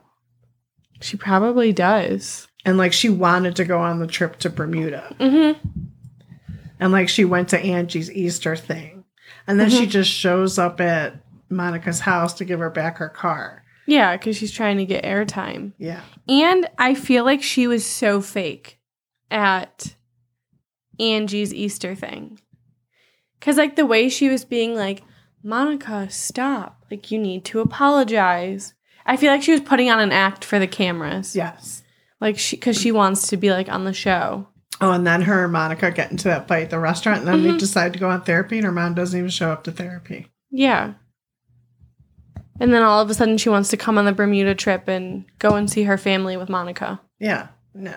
She 1.01 1.17
probably 1.17 1.73
does. 1.73 2.49
And 2.65 2.77
like 2.77 2.93
she 2.93 3.09
wanted 3.09 3.55
to 3.57 3.65
go 3.65 3.79
on 3.79 4.01
the 4.01 4.07
trip 4.09 4.39
to 4.41 4.51
Bermuda. 4.51 5.15
Mhm. 5.21 5.57
And 6.81 6.93
like 6.93 7.09
she 7.09 7.25
went 7.25 7.49
to 7.51 7.61
Angie's 7.61 8.11
Easter 8.11 8.57
thing. 8.57 9.05
And 9.47 9.61
then 9.61 9.71
she 9.71 9.87
Mhm. 9.87 9.91
just 9.91 10.11
shows 10.11 10.59
up 10.59 10.81
at 10.81 11.15
Monica's 11.49 12.01
house 12.01 12.35
to 12.35 12.45
give 12.45 12.59
her 12.59 12.71
back 12.71 12.99
her 12.99 13.09
car. 13.09 13.63
Yeah, 13.87 14.17
because 14.17 14.37
she's 14.37 14.53
trying 14.53 14.79
to 14.79 14.85
get 14.85 15.05
airtime. 15.05 15.73
Yeah. 15.79 16.01
And 16.29 16.69
I 16.79 16.95
feel 16.95 17.25
like 17.25 17.43
she 17.43 17.67
was 17.67 17.87
so 17.87 18.21
fake 18.21 18.79
at 19.31 19.95
Angie's 20.99 21.55
Easter 21.55 21.95
thing. 21.95 22.41
Cause 23.41 23.57
like 23.57 23.77
the 23.77 23.87
way 23.87 24.09
she 24.09 24.29
was 24.29 24.45
being 24.45 24.75
like, 24.75 25.03
Monica, 25.43 26.09
stop. 26.11 26.85
Like 26.91 27.11
you 27.11 27.19
need 27.19 27.45
to 27.47 27.61
apologize. 27.61 28.75
I 29.05 29.17
feel 29.17 29.31
like 29.31 29.43
she 29.43 29.53
was 29.53 29.61
putting 29.61 29.91
on 29.91 30.01
an 30.01 30.11
act 30.11 30.45
for 30.45 30.59
the 30.59 30.67
cameras. 30.67 31.37
Yes. 31.37 31.83
Like 32.21 32.39
she 32.39 32.57
cause 32.57 32.81
she 32.81 32.91
wants 32.91 33.29
to 33.29 33.37
be 33.37 33.51
like 33.51 33.69
on 33.69 33.85
the 33.85 33.93
show. 33.93 34.49
Oh, 34.81 34.93
and 34.93 35.07
then 35.07 35.23
her 35.23 35.45
and 35.45 35.53
Monica 35.53 35.91
get 35.91 36.11
into 36.11 36.25
that 36.29 36.49
fight 36.49 36.65
at 36.65 36.71
the 36.71 36.79
restaurant, 36.79 37.21
and 37.21 37.29
then 37.29 37.43
they 37.45 37.51
Mhm. 37.51 37.59
decide 37.59 37.95
to 37.95 37.99
go 37.99 38.11
on 38.11 38.21
therapy, 38.23 38.59
and 38.59 38.67
her 38.67 38.73
mom 38.73 38.93
doesn't 38.95 39.17
even 39.19 39.31
show 39.31 39.51
up 39.51 39.65
to 39.65 39.73
therapy. 39.73 40.27
Yeah. 40.51 40.95
And 42.59 42.73
then 42.73 42.83
all 42.83 43.01
of 43.01 43.11
a 43.11 43.15
sudden 43.15 43.39
she 43.39 43.49
wants 43.49 43.69
to 43.71 43.77
come 43.77 43.99
on 43.99 44.05
the 44.05 44.13
Bermuda 44.13 44.55
trip 44.55 44.89
and 44.89 45.25
go 45.39 45.57
and 45.57 45.71
see 45.71 45.83
her 45.85 45.99
family 45.99 46.37
with 46.37 46.49
Monica. 46.49 47.01
Yeah. 47.19 47.49
No. 47.75 47.95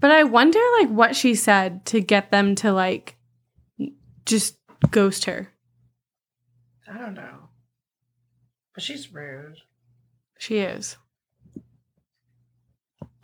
But 0.00 0.10
I 0.10 0.24
wonder 0.24 0.58
like 0.80 0.88
what 0.88 1.16
she 1.16 1.34
said 1.34 1.84
to 1.86 2.00
get 2.00 2.30
them 2.30 2.54
to 2.56 2.72
like 2.72 3.16
just 4.24 4.56
ghost 4.90 5.24
her. 5.26 5.52
I 6.88 6.98
don't 6.98 7.14
know. 7.14 7.48
But 8.74 8.82
she's 8.82 9.12
rude. 9.12 9.58
She 10.38 10.58
is. 10.58 10.96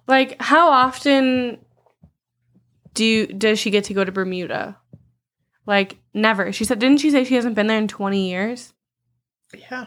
Like 0.07 0.41
how 0.41 0.69
often 0.69 1.59
do 2.95 3.05
you, 3.05 3.26
does 3.26 3.59
she 3.59 3.71
get 3.71 3.85
to 3.85 3.95
go 3.95 4.05
to 4.05 4.12
Bermuda? 4.12 4.79
Like 5.67 5.99
never. 6.14 6.52
She 6.52 6.64
said 6.64 6.79
didn't 6.79 7.00
she 7.00 7.11
say 7.11 7.25
she 7.25 7.35
hasn't 7.35 7.57
been 7.57 7.67
there 7.67 7.79
in 7.79 7.88
20 7.88 8.31
years? 8.31 8.73
Yeah. 9.55 9.87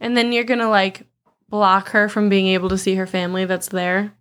And 0.00 0.16
then 0.16 0.32
you're 0.32 0.44
going 0.44 0.60
to 0.60 0.68
like 0.68 1.06
block 1.48 1.88
her 1.90 2.08
from 2.08 2.28
being 2.28 2.46
able 2.48 2.68
to 2.68 2.78
see 2.78 2.94
her 2.94 3.06
family 3.06 3.44
that's 3.44 3.68
there? 3.68 4.14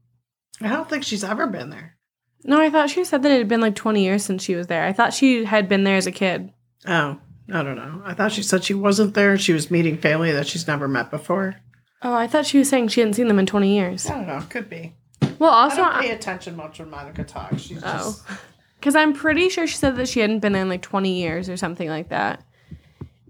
I 0.61 0.69
don't 0.69 0.89
think 0.89 1.03
she's 1.03 1.23
ever 1.23 1.47
been 1.47 1.69
there. 1.69 1.97
No, 2.43 2.61
I 2.61 2.69
thought 2.69 2.89
she 2.89 3.03
said 3.03 3.23
that 3.23 3.31
it 3.31 3.37
had 3.37 3.47
been 3.47 3.61
like 3.61 3.75
20 3.75 4.03
years 4.03 4.23
since 4.23 4.43
she 4.43 4.55
was 4.55 4.67
there. 4.67 4.85
I 4.85 4.93
thought 4.93 5.13
she 5.13 5.43
had 5.43 5.67
been 5.67 5.83
there 5.83 5.97
as 5.97 6.07
a 6.07 6.11
kid. 6.11 6.51
Oh, 6.87 7.19
I 7.51 7.63
don't 7.63 7.75
know. 7.75 8.01
I 8.05 8.13
thought 8.13 8.31
she 8.31 8.43
said 8.43 8.63
she 8.63 8.73
wasn't 8.73 9.13
there. 9.13 9.37
She 9.37 9.53
was 9.53 9.71
meeting 9.71 9.97
family 9.97 10.31
that 10.31 10.47
she's 10.47 10.67
never 10.67 10.87
met 10.87 11.11
before. 11.11 11.55
Oh, 12.01 12.13
I 12.13 12.27
thought 12.27 12.45
she 12.45 12.59
was 12.59 12.69
saying 12.69 12.89
she 12.89 13.01
hadn't 13.01 13.15
seen 13.15 13.27
them 13.27 13.39
in 13.39 13.45
20 13.45 13.75
years. 13.75 14.05
I 14.07 14.15
don't 14.15 14.27
know. 14.27 14.41
Could 14.49 14.69
be. 14.69 14.95
Well, 15.39 15.51
I 15.51 15.63
also, 15.63 15.77
don't 15.77 16.01
pay 16.01 16.11
attention 16.11 16.55
much 16.55 16.79
when 16.79 16.89
Monica 16.89 17.23
talks. 17.23 17.63
She's 17.63 17.81
oh, 17.83 17.91
just. 17.91 18.23
because 18.79 18.95
I'm 18.95 19.13
pretty 19.13 19.49
sure 19.49 19.67
she 19.67 19.77
said 19.77 19.95
that 19.97 20.07
she 20.07 20.19
hadn't 20.19 20.39
been 20.39 20.53
there 20.53 20.61
in 20.61 20.69
like 20.69 20.81
20 20.81 21.19
years 21.19 21.49
or 21.49 21.57
something 21.57 21.89
like 21.89 22.09
that. 22.09 22.43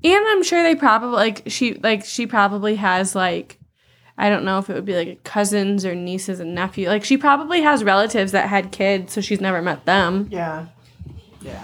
And 0.03 0.25
I'm 0.27 0.43
sure 0.43 0.63
they 0.63 0.75
probably 0.75 1.15
like 1.15 1.43
she 1.47 1.75
like 1.75 2.05
she 2.05 2.27
probably 2.27 2.75
has 2.75 3.15
like 3.15 3.59
I 4.17 4.29
don't 4.29 4.45
know 4.45 4.57
if 4.57 4.69
it 4.69 4.73
would 4.73 4.85
be 4.85 4.95
like 4.95 5.23
cousins 5.23 5.85
or 5.85 5.93
nieces 5.95 6.39
and 6.39 6.55
nephew. 6.55 6.87
Like 6.87 7.03
she 7.03 7.17
probably 7.17 7.61
has 7.61 7.83
relatives 7.83 8.31
that 8.31 8.49
had 8.49 8.71
kids, 8.71 9.13
so 9.13 9.21
she's 9.21 9.41
never 9.41 9.61
met 9.61 9.85
them. 9.85 10.27
Yeah. 10.31 10.67
Yeah. 11.41 11.63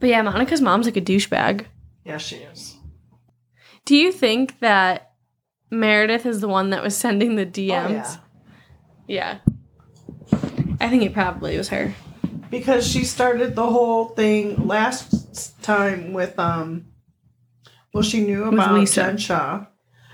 But 0.00 0.08
yeah, 0.08 0.22
Monica's 0.22 0.60
mom's 0.60 0.86
like 0.86 0.96
a 0.96 1.00
douchebag. 1.00 1.66
Yeah, 2.04 2.18
she 2.18 2.36
is. 2.36 2.76
Do 3.84 3.96
you 3.96 4.10
think 4.10 4.58
that 4.60 5.12
Meredith 5.70 6.26
is 6.26 6.40
the 6.40 6.48
one 6.48 6.70
that 6.70 6.82
was 6.82 6.96
sending 6.96 7.36
the 7.36 7.46
DMs? 7.46 8.16
Oh, 8.16 8.20
yeah. 9.06 9.38
Yeah. 9.42 9.52
I 10.80 10.88
think 10.88 11.04
it 11.04 11.14
probably 11.14 11.56
was 11.56 11.68
her. 11.68 11.94
Because 12.50 12.86
she 12.86 13.04
started 13.04 13.54
the 13.54 13.66
whole 13.66 14.06
thing 14.06 14.66
last 14.66 15.62
time 15.62 16.12
with 16.12 16.38
um. 16.38 16.86
Well, 17.92 18.02
she 18.02 18.20
knew 18.22 18.44
about 18.44 18.74
Lisa. 18.74 19.02
Jen 19.02 19.18
Shah. 19.18 19.66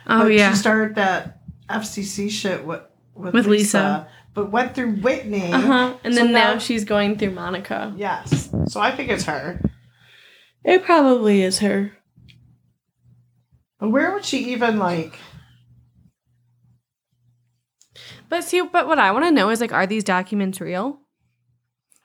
Oh 0.06 0.26
yeah. 0.26 0.50
She 0.50 0.56
started 0.56 0.97
that 0.97 1.40
FCC 1.68 2.30
shit 2.30 2.64
with 2.64 2.82
with, 3.14 3.35
With 3.35 3.47
Lisa, 3.47 3.78
Lisa. 3.78 4.08
but 4.35 4.50
went 4.50 4.75
through 4.75 4.97
Whitney. 4.97 5.52
Uh 5.52 5.61
huh. 5.61 5.94
And 6.04 6.14
So 6.14 6.20
then 6.23 6.32
now, 6.32 6.54
now- 6.54 6.58
she's 6.58 6.85
going 6.85 7.18
through 7.18 7.32
Monica. 7.32 7.92
Yes. 7.97 8.50
So 8.68 8.80
I 8.80 8.90
think 8.94 9.11
it's 9.11 9.25
her. 9.25 9.61
It 10.64 10.85
probably 10.85 11.42
is 11.42 11.58
her. 11.61 11.92
But 13.78 13.90
where 13.90 14.12
would 14.12 14.25
she 14.25 14.52
even 14.52 14.78
like? 14.78 15.18
But 18.28 18.44
see, 18.44 18.61
but 18.61 18.87
what 18.87 18.99
I 18.99 19.11
want 19.12 19.25
to 19.25 19.30
know 19.30 19.50
is 19.50 19.61
like, 19.61 19.73
are 19.73 19.87
these 19.87 20.04
documents 20.04 20.61
real? 20.61 21.00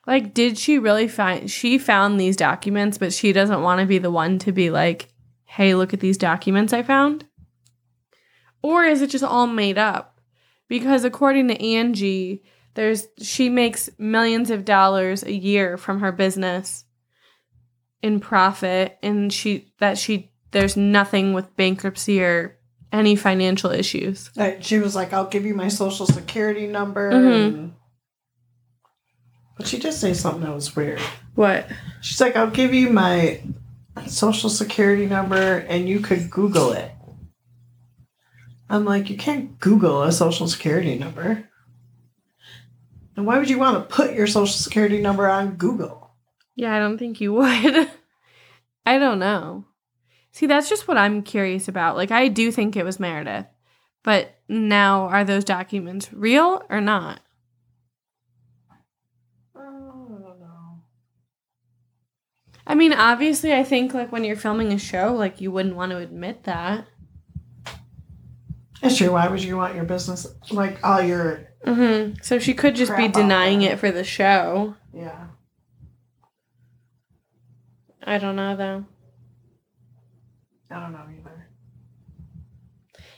Like, 0.08 0.34
did 0.34 0.58
she 0.58 0.80
really 0.80 1.08
find? 1.08 1.50
She 1.50 1.77
found 1.77 2.20
these 2.20 2.36
documents, 2.36 2.98
but 2.98 3.13
she 3.13 3.34
doesn't 3.34 3.62
want 3.62 3.82
to 3.82 3.86
be 3.88 3.98
the 3.98 4.12
one 4.12 4.39
to 4.39 4.51
be 4.51 4.70
like, 4.70 5.10
"Hey, 5.56 5.76
look 5.76 5.94
at 5.94 6.00
these 6.00 6.18
documents 6.18 6.74
I 6.74 6.84
found." 6.84 7.26
Or 8.62 8.86
is 8.86 9.02
it 9.02 9.10
just 9.10 9.24
all 9.24 9.48
made 9.48 9.78
up? 9.78 10.20
Because 10.70 11.04
according 11.04 11.50
to 11.50 11.62
Angie, 11.62 12.44
there's 12.76 13.08
she 13.22 13.50
makes 13.50 13.90
millions 14.00 14.50
of 14.50 14.66
dollars 14.66 15.24
a 15.24 15.34
year 15.34 15.78
from 15.78 16.00
her 16.00 16.12
business 16.12 16.86
in 18.02 18.20
profit, 18.20 18.98
and 19.04 19.32
she 19.32 19.72
that 19.80 19.98
she 19.98 20.32
there's 20.52 20.78
nothing 20.78 21.34
with 21.34 21.56
bankruptcy 21.56 22.22
or 22.22 22.58
any 22.92 23.16
financial 23.16 23.72
issues. 23.72 24.30
Like, 24.36 24.64
she 24.64 24.78
was 24.80 24.96
like, 24.96 25.14
"I'll 25.14 25.28
give 25.28 25.46
you 25.46 25.56
my 25.56 25.68
social 25.68 26.06
security 26.06 26.68
number." 26.68 27.12
Mhm. 27.12 27.48
And, 27.48 27.74
but 29.58 29.68
she 29.68 29.78
did 29.80 29.94
say 29.94 30.14
something 30.14 30.44
that 30.44 30.54
was 30.54 30.76
weird. 30.76 31.00
What? 31.36 31.68
She's 32.02 32.22
like, 32.22 32.36
"I'll 32.36 32.50
give 32.52 32.74
you 32.74 32.90
my 32.90 33.42
social 34.08 34.50
security 34.50 35.06
number, 35.06 35.58
and 35.58 35.88
you 35.88 36.00
could 36.00 36.30
Google 36.30 36.72
it." 36.72 36.92
I'm 38.70 38.86
like, 38.86 39.10
"You 39.10 39.18
can't 39.18 39.60
Google 39.60 40.04
a 40.04 40.12
social 40.12 40.48
security 40.48 40.98
number." 40.98 41.50
And 43.16 43.26
why 43.26 43.38
would 43.38 43.50
you 43.50 43.60
want 43.60 43.78
to 43.78 43.96
put 43.96 44.14
your 44.14 44.28
social 44.28 44.48
security 44.48 45.02
number 45.02 45.30
on 45.30 45.56
Google? 45.56 46.12
Yeah, 46.56 46.76
I 46.76 46.80
don't 46.80 46.98
think 46.98 47.22
you 47.22 47.34
would. 47.34 47.90
I 48.86 48.98
don't 48.98 49.20
know. 49.20 49.66
See, 50.32 50.48
that's 50.48 50.70
just 50.70 50.88
what 50.88 50.98
I'm 50.98 51.22
curious 51.22 51.68
about. 51.68 51.96
Like, 51.96 52.12
I 52.12 52.28
do 52.28 52.52
think 52.52 52.76
it 52.76 52.84
was 52.84 53.00
Meredith, 53.00 53.46
but 54.04 54.40
now 54.50 55.04
are 55.08 55.24
those 55.24 55.44
documents 55.44 56.12
real 56.12 56.64
or 56.70 56.82
not? 56.82 57.20
Oh, 59.56 59.60
I 59.60 60.22
don't 60.22 60.40
know. 60.40 60.82
I 62.65 62.75
mean, 62.75 62.93
obviously, 62.93 63.53
I 63.53 63.63
think 63.63 63.93
like 63.93 64.12
when 64.12 64.24
you're 64.24 64.36
filming 64.36 64.72
a 64.72 64.77
show, 64.77 65.13
like 65.13 65.41
you 65.41 65.51
wouldn't 65.51 65.75
want 65.75 65.91
to 65.91 65.98
admit 65.98 66.43
that. 66.43 66.88
That's 68.82 68.98
true. 68.98 69.12
Why 69.12 69.27
would 69.27 69.43
you 69.43 69.55
want 69.58 69.75
your 69.75 69.86
business, 69.86 70.27
like 70.51 70.84
all 70.84 71.01
your, 71.01 71.48
Mm-hmm. 71.65 72.15
So 72.22 72.39
she 72.39 72.53
could 72.53 72.75
just 72.75 72.96
be 72.98 73.08
denying 73.08 73.62
it 73.62 73.79
for 73.79 73.91
the 73.91 74.03
show. 74.03 74.75
yeah. 74.93 75.27
I 78.05 78.17
don't 78.17 78.36
know 78.36 78.55
though. 78.58 78.84
I 80.70 80.79
don't 80.79 80.91
know 80.91 81.05
either. 81.10 81.48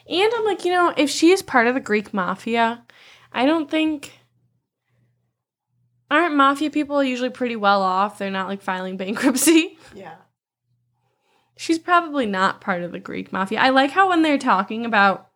And 0.08 0.32
I'm 0.36 0.46
like, 0.46 0.64
you 0.64 0.72
know, 0.72 0.94
if 0.96 1.10
she 1.10 1.32
is 1.32 1.42
part 1.42 1.66
of 1.66 1.74
the 1.74 1.80
Greek 1.80 2.14
mafia, 2.14 2.84
I 3.34 3.48
don't 3.48 3.72
think. 3.72 4.20
Aren't 6.10 6.36
mafia 6.36 6.70
people 6.70 7.04
usually 7.04 7.30
pretty 7.30 7.56
well 7.56 7.82
off? 7.82 8.18
They're 8.18 8.30
not 8.30 8.48
like 8.48 8.62
filing 8.62 8.98
bankruptcy. 8.98 9.78
Yeah. 9.96 10.16
She's 11.58 11.80
probably 11.80 12.26
not 12.26 12.60
part 12.60 12.84
of 12.84 12.92
the 12.92 13.00
Greek 13.00 13.32
mafia. 13.32 13.62
I 13.62 13.70
like 13.70 13.92
how 13.92 14.10
when 14.10 14.24
they're 14.24 14.38
talking 14.38 14.86
about, 14.86 15.30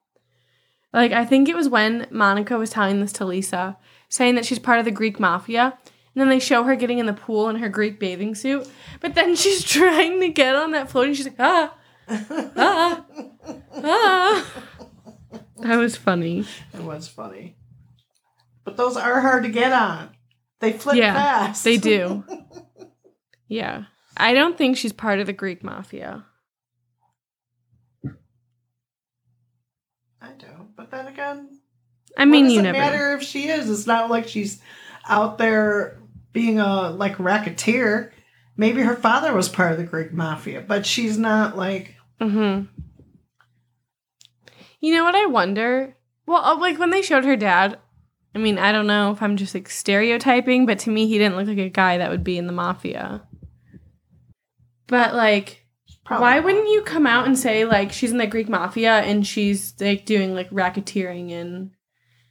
like, 0.91 1.13
I 1.13 1.23
think 1.23 1.47
it 1.47 1.55
was 1.55 1.69
when 1.69 2.07
Monica 2.11 2.57
was 2.57 2.71
telling 2.71 2.99
this 2.99 3.13
to 3.13 3.25
Lisa, 3.25 3.77
saying 4.09 4.35
that 4.35 4.45
she's 4.45 4.59
part 4.59 4.79
of 4.79 4.85
the 4.85 4.91
Greek 4.91 5.17
mafia. 5.17 5.77
And 6.13 6.21
then 6.21 6.27
they 6.27 6.39
show 6.39 6.63
her 6.63 6.75
getting 6.75 6.99
in 6.99 7.05
the 7.05 7.13
pool 7.13 7.47
in 7.47 7.55
her 7.57 7.69
Greek 7.69 7.99
bathing 8.01 8.35
suit. 8.35 8.69
But 8.99 9.15
then 9.15 9.33
she's 9.37 9.63
trying 9.63 10.19
to 10.19 10.27
get 10.27 10.55
on 10.57 10.71
that 10.71 10.89
float 10.89 11.07
and 11.07 11.15
she's 11.15 11.27
like, 11.27 11.39
ah, 11.39 11.73
ah, 12.09 13.05
ah. 13.75 14.45
That 15.59 15.77
was 15.77 15.95
funny. 15.95 16.45
It 16.73 16.81
was 16.83 17.07
funny. 17.07 17.55
But 18.65 18.75
those 18.75 18.97
are 18.97 19.21
hard 19.21 19.43
to 19.43 19.49
get 19.49 19.71
on. 19.71 20.09
They 20.59 20.73
flip 20.73 20.95
Yeah, 20.97 21.13
fast. 21.13 21.63
They 21.63 21.77
do. 21.77 22.23
Yeah. 23.51 23.85
I 24.15 24.33
don't 24.35 24.55
think 24.55 24.77
she's 24.77 24.93
part 24.93 25.17
of 25.19 25.25
the 25.25 25.33
Greek 25.33 25.63
mafia. 25.63 26.23
I 30.21 30.31
don't. 30.37 30.75
But 30.75 30.91
then 30.91 31.07
again, 31.07 31.59
I 32.17 32.25
mean, 32.25 32.45
does 32.45 32.53
you 32.53 32.59
it 32.59 32.63
never. 32.63 32.77
know. 32.77 32.83
matter 32.83 33.11
if 33.13 33.23
she 33.23 33.47
is? 33.47 33.69
It's 33.69 33.87
not 33.87 34.09
like 34.09 34.27
she's 34.27 34.61
out 35.07 35.37
there 35.37 35.99
being 36.33 36.59
a 36.59 36.89
like 36.91 37.17
racketeer. 37.19 38.13
Maybe 38.57 38.81
her 38.81 38.95
father 38.95 39.33
was 39.33 39.47
part 39.49 39.71
of 39.71 39.77
the 39.77 39.83
Greek 39.85 40.11
mafia, 40.11 40.61
but 40.61 40.85
she's 40.85 41.17
not 41.17 41.57
like 41.57 41.95
Mm-hmm. 42.21 42.65
You 44.81 44.93
know 44.93 45.03
what 45.05 45.15
I 45.15 45.25
wonder? 45.25 45.95
Well, 46.25 46.43
uh, 46.43 46.57
like 46.59 46.77
when 46.77 46.89
they 46.89 47.01
showed 47.01 47.25
her 47.25 47.35
dad, 47.37 47.79
I 48.35 48.37
mean, 48.37 48.57
I 48.59 48.71
don't 48.71 48.87
know 48.87 49.11
if 49.11 49.21
I'm 49.23 49.37
just 49.37 49.55
like 49.55 49.69
stereotyping, 49.69 50.65
but 50.65 50.79
to 50.79 50.89
me, 50.89 51.07
he 51.07 51.17
didn't 51.17 51.35
look 51.35 51.47
like 51.47 51.57
a 51.57 51.69
guy 51.69 51.97
that 51.97 52.11
would 52.11 52.23
be 52.23 52.37
in 52.37 52.45
the 52.47 52.53
mafia. 52.53 53.23
But 54.87 55.13
like, 55.15 55.65
Probably 56.05 56.21
why 56.23 56.35
not. 56.35 56.43
wouldn't 56.45 56.69
you 56.69 56.81
come 56.83 57.05
out 57.07 57.25
and 57.25 57.37
say 57.37 57.65
like 57.65 57.91
she's 57.91 58.11
in 58.11 58.17
the 58.17 58.27
Greek 58.27 58.49
mafia 58.49 58.99
and 58.99 59.25
she's 59.25 59.73
like 59.79 60.05
doing 60.05 60.33
like 60.35 60.49
racketeering 60.51 61.31
and 61.31 61.71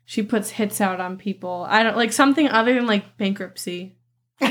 she 0.05 0.23
puts 0.23 0.51
hits 0.51 0.81
out 0.81 1.01
on 1.01 1.17
people? 1.17 1.67
I 1.69 1.83
don't 1.83 1.97
like 1.97 2.13
something 2.13 2.49
other 2.49 2.75
than 2.75 2.87
like 2.87 3.17
bankruptcy. 3.17 3.97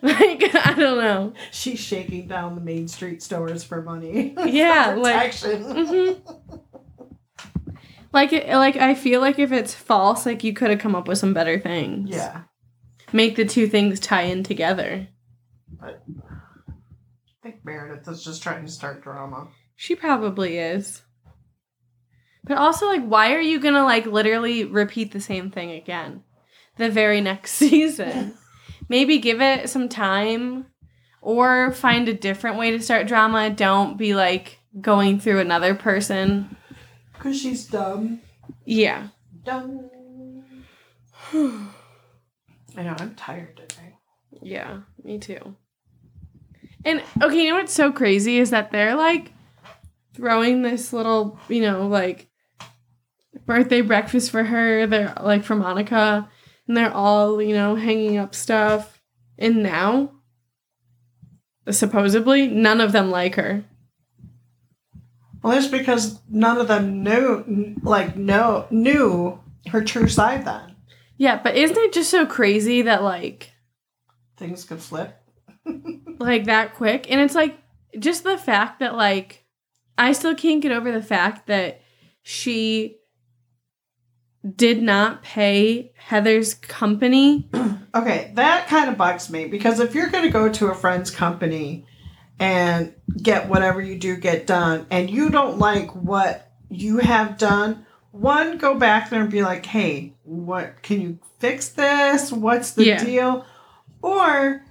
Like 0.00 0.54
I 0.54 0.74
don't 0.76 0.98
know. 0.98 1.32
She's 1.50 1.80
shaking 1.80 2.28
down 2.28 2.54
the 2.54 2.60
main 2.60 2.86
street 2.86 3.20
stores 3.20 3.64
for 3.64 3.82
money. 3.82 4.32
Yeah, 4.46 4.94
like- 4.96 5.32
protection. 5.32 5.64
Mm-hmm. 5.64 6.56
Like 8.12 8.32
it, 8.32 8.48
like 8.48 8.76
I 8.76 8.94
feel 8.94 9.20
like 9.20 9.38
if 9.38 9.52
it's 9.52 9.74
false, 9.74 10.24
like 10.24 10.42
you 10.44 10.52
could 10.52 10.70
have 10.70 10.78
come 10.78 10.94
up 10.94 11.08
with 11.08 11.18
some 11.18 11.34
better 11.34 11.58
things. 11.58 12.10
Yeah. 12.10 12.42
Make 13.12 13.36
the 13.36 13.44
two 13.44 13.66
things 13.66 14.00
tie 14.00 14.22
in 14.22 14.42
together. 14.42 15.08
But 15.80 16.02
I 16.08 17.42
think 17.42 17.64
Meredith 17.64 18.08
is 18.08 18.24
just 18.24 18.42
trying 18.42 18.64
to 18.64 18.70
start 18.70 19.02
drama. 19.02 19.48
She 19.76 19.94
probably 19.94 20.58
is. 20.58 21.02
But 22.44 22.58
also 22.58 22.86
like 22.86 23.04
why 23.04 23.34
are 23.34 23.40
you 23.40 23.60
going 23.60 23.74
to 23.74 23.84
like 23.84 24.06
literally 24.06 24.64
repeat 24.64 25.12
the 25.12 25.20
same 25.20 25.50
thing 25.50 25.70
again 25.70 26.22
the 26.76 26.90
very 26.90 27.20
next 27.20 27.52
season? 27.54 28.34
Maybe 28.88 29.18
give 29.18 29.42
it 29.42 29.68
some 29.68 29.90
time 29.90 30.66
or 31.20 31.72
find 31.72 32.08
a 32.08 32.14
different 32.14 32.56
way 32.56 32.70
to 32.70 32.80
start 32.80 33.06
drama. 33.06 33.50
Don't 33.50 33.98
be 33.98 34.14
like 34.14 34.58
going 34.80 35.20
through 35.20 35.40
another 35.40 35.74
person. 35.74 36.56
Because 37.18 37.40
she's 37.40 37.66
dumb. 37.66 38.20
Yeah. 38.64 39.08
Dumb. 39.44 39.90
I 41.34 42.82
know, 42.82 42.94
I'm 42.98 43.14
tired 43.16 43.56
today. 43.56 43.96
Yeah, 44.40 44.82
me 45.02 45.18
too. 45.18 45.56
And 46.84 47.02
okay, 47.20 47.42
you 47.42 47.50
know 47.50 47.56
what's 47.56 47.72
so 47.72 47.90
crazy 47.90 48.38
is 48.38 48.50
that 48.50 48.70
they're 48.70 48.94
like 48.94 49.32
throwing 50.14 50.62
this 50.62 50.92
little, 50.92 51.38
you 51.48 51.60
know, 51.60 51.88
like 51.88 52.28
birthday 53.46 53.80
breakfast 53.80 54.30
for 54.30 54.44
her. 54.44 54.86
They're 54.86 55.12
like 55.20 55.42
for 55.42 55.56
Monica, 55.56 56.30
and 56.68 56.76
they're 56.76 56.92
all, 56.92 57.42
you 57.42 57.54
know, 57.54 57.74
hanging 57.74 58.16
up 58.16 58.34
stuff. 58.34 59.00
And 59.38 59.62
now, 59.62 60.12
supposedly, 61.68 62.46
none 62.46 62.80
of 62.80 62.92
them 62.92 63.10
like 63.10 63.34
her. 63.34 63.64
Well, 65.42 65.52
that's 65.52 65.68
because 65.68 66.20
none 66.28 66.58
of 66.58 66.68
them 66.68 67.02
knew, 67.02 67.76
like, 67.82 68.16
no, 68.16 68.66
knew 68.70 69.40
her 69.70 69.82
true 69.82 70.08
side 70.08 70.44
then. 70.44 70.76
Yeah, 71.16 71.40
but 71.42 71.56
isn't 71.56 71.76
it 71.76 71.92
just 71.92 72.10
so 72.10 72.26
crazy 72.26 72.82
that 72.82 73.02
like 73.02 73.52
Things 74.36 74.64
could 74.64 74.80
flip. 74.80 75.20
like 76.18 76.44
that 76.44 76.74
quick 76.74 77.10
and 77.10 77.20
it's 77.20 77.34
like 77.34 77.58
just 77.98 78.24
the 78.24 78.38
fact 78.38 78.80
that 78.80 78.94
like 78.94 79.44
i 79.98 80.12
still 80.12 80.34
can't 80.34 80.62
get 80.62 80.72
over 80.72 80.90
the 80.90 81.02
fact 81.02 81.46
that 81.46 81.80
she 82.22 82.96
did 84.56 84.82
not 84.82 85.22
pay 85.22 85.92
heather's 85.96 86.54
company 86.54 87.50
Okay, 87.94 88.32
that 88.34 88.68
kind 88.68 88.90
of 88.90 88.98
bugs 88.98 89.30
me 89.30 89.46
because 89.46 89.80
if 89.80 89.94
you're 89.94 90.10
going 90.10 90.24
to 90.24 90.30
go 90.30 90.48
to 90.50 90.66
a 90.66 90.74
friend's 90.74 91.10
company 91.10 91.86
and 92.38 92.94
get 93.22 93.48
whatever 93.48 93.80
you 93.80 93.98
do 93.98 94.16
get 94.16 94.46
done 94.46 94.86
and 94.90 95.10
you 95.10 95.30
don't 95.30 95.58
like 95.58 95.90
what 95.94 96.50
you 96.70 96.98
have 96.98 97.38
done, 97.38 97.84
one, 98.12 98.58
go 98.58 98.74
back 98.74 99.10
there 99.10 99.20
and 99.22 99.30
be 99.30 99.42
like, 99.42 99.66
hey, 99.66 100.12
what 100.24 100.82
can 100.82 101.00
you 101.00 101.18
fix 101.38 101.68
this? 101.70 102.30
What's 102.32 102.72
the 102.72 102.84
Yeah. 102.84 103.04
deal? 103.04 103.46
Or 104.02 104.62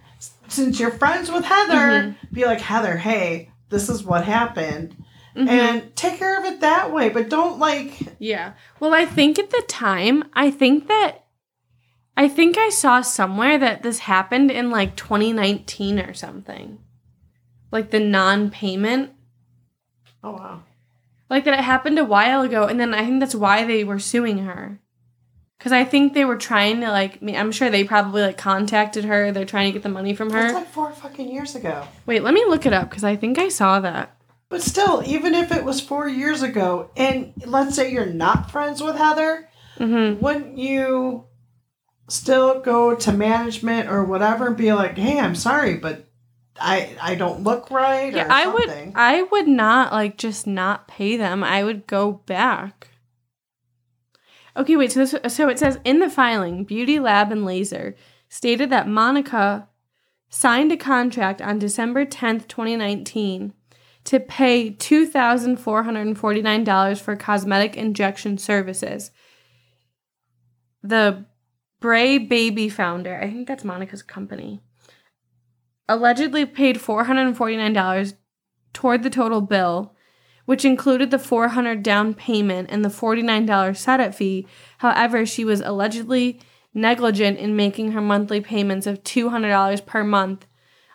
since 0.47 0.79
you're 0.79 0.91
friends 0.91 1.29
with 1.31 1.43
Heather, 1.45 1.74
Mm-hmm. 1.74 2.33
be 2.33 2.45
like, 2.45 2.62
Heather, 2.62 2.97
hey, 2.97 3.51
this 3.69 3.89
is 3.89 4.03
what 4.03 4.23
happened. 4.23 4.95
Mhm. 5.36 5.47
And 5.49 5.95
take 5.95 6.17
care 6.17 6.39
of 6.39 6.45
it 6.45 6.62
that 6.62 6.91
way, 6.91 7.10
but 7.10 7.30
don't 7.30 7.60
like 7.60 7.93
yeah 8.19 8.53
well 8.80 8.91
i 8.95 9.06
think 9.06 9.38
at 9.38 9.51
the 9.51 9.63
time 9.67 10.23
i 10.34 10.49
think 10.49 10.88
that 10.88 11.25
i 12.15 12.27
think 12.27 12.58
i 12.58 12.69
saw 12.69 13.01
somewhere 13.01 13.60
that 13.60 13.84
this 13.84 13.99
happened 13.99 14.49
in 14.49 14.71
like 14.71 14.95
2019 14.95 15.99
or 15.99 16.13
something 16.15 16.80
like 17.71 17.91
the 17.91 17.99
non-payment 17.99 19.12
Oh 20.23 20.32
wow. 20.32 20.63
like 21.30 21.45
that 21.45 21.53
it 21.53 21.63
happened 21.63 21.99
a 21.99 22.03
while 22.06 22.41
ago 22.41 22.63
and 22.65 22.80
then 22.80 22.93
i 22.93 23.06
think 23.06 23.19
that's 23.19 23.36
why 23.36 23.63
they 23.65 23.84
were 23.84 23.99
suing 23.99 24.39
her 24.39 24.80
because 25.58 25.71
i 25.71 25.84
think 25.84 26.13
they 26.13 26.25
were 26.25 26.38
trying 26.38 26.82
to 26.82 26.89
like 26.89 27.21
me 27.21 27.38
i'm 27.38 27.51
sure 27.51 27.69
they 27.69 27.84
probably 27.84 28.21
like 28.23 28.38
contacted 28.38 29.06
her 29.06 29.32
they're 29.32 29.45
trying 29.45 29.67
to 29.67 29.73
get 29.73 29.84
the 29.84 29.89
money 29.89 30.13
from 30.15 30.30
That's 30.30 30.51
her 30.53 30.60
like 30.60 30.69
four 30.69 30.91
fucking 30.91 31.32
years 31.32 31.56
ago. 31.56 31.88
wait 32.06 32.23
let 32.23 32.34
me 32.34 32.43
look 32.47 32.65
it 32.65 32.73
up 32.73 32.89
because 32.89 33.03
i 33.03 33.15
think 33.15 33.38
i 33.38 33.49
saw 33.49 33.80
that 33.80 34.17
But 34.49 34.62
still, 34.63 35.03
even 35.06 35.34
if 35.36 35.51
it 35.51 35.65
was 35.65 35.82
four 35.82 36.08
years 36.08 36.41
ago, 36.41 36.89
and 36.95 37.34
let's 37.45 37.75
say 37.75 37.91
you're 37.91 38.06
not 38.06 38.49
friends 38.49 38.82
with 38.82 38.95
Heather, 38.95 39.49
mm-hmm. 39.77 40.21
wouldn't 40.23 40.58
you 40.58 41.25
still 42.08 42.62
go 42.62 42.95
to 42.95 43.12
management 43.12 43.89
or 43.89 44.06
whatever 44.06 44.47
and 44.47 44.56
be 44.56 44.71
like, 44.71 44.97
"Hey, 44.97 45.19
I'm 45.19 45.36
sorry, 45.36 45.75
but 45.75 46.07
I 46.60 46.96
I 47.02 47.15
don't 47.15 47.43
look 47.43 47.70
right." 47.72 48.13
yeah 48.13 48.28
or 48.28 48.32
i 48.32 48.48
would 48.48 48.70
something. 48.70 48.93
i 48.96 49.24
would 49.24 49.48
not 49.48 49.91
like 49.91 50.17
just 50.17 50.48
not 50.48 50.88
pay 50.88 51.17
them 51.17 51.43
i 51.43 51.63
would 51.63 51.88
go 51.88 52.13
back 52.26 52.89
okay 54.56 54.76
wait 54.76 54.91
so 54.91 55.06
this, 55.06 55.34
so 55.34 55.50
it 55.50 55.60
says 55.60 55.80
in 55.84 56.00
the 56.00 56.10
filing 56.10 56.63
beauty 56.63 57.00
lab 57.00 57.32
and 57.32 57.46
laser 57.46 57.96
stated 58.30 58.70
that 58.70 58.88
monica 58.88 59.67
signed 60.30 60.72
a 60.72 60.78
contract 60.78 61.41
on 61.41 61.60
december 61.60 62.06
10th 62.06 62.48
2019 62.48 63.54
to 64.08 64.20
pay 64.22 64.72
$2,449 64.72 67.02
for 67.02 67.17
cosmetic 67.17 67.76
injection 67.76 68.38
services. 68.38 69.12
The 70.82 71.26
Bray 71.82 72.17
Baby 72.17 72.70
founder, 72.70 73.20
I 73.22 73.30
think 73.30 73.50
that's 73.50 73.65
Monica's 73.65 74.04
company, 74.04 74.62
allegedly 75.89 76.45
paid 76.45 76.78
$449 76.78 78.13
toward 78.73 79.04
the 79.04 79.10
total 79.10 79.41
bill, 79.41 79.95
which 80.45 80.65
included 80.65 81.12
the 81.12 81.19
400 81.19 81.84
down 81.84 82.13
payment 82.13 82.69
and 82.71 82.84
the 82.84 82.89
$49 82.89 83.76
setup 83.76 84.13
fee. 84.13 84.47
However, 84.80 85.26
she 85.26 85.43
was 85.43 85.62
allegedly 85.62 86.39
negligent 86.73 87.39
in 87.39 87.56
making 87.56 87.91
her 87.91 88.02
monthly 88.02 88.39
payments 88.39 88.88
of 88.88 89.04
$200 89.04 89.86
per 89.86 90.04
month 90.04 90.45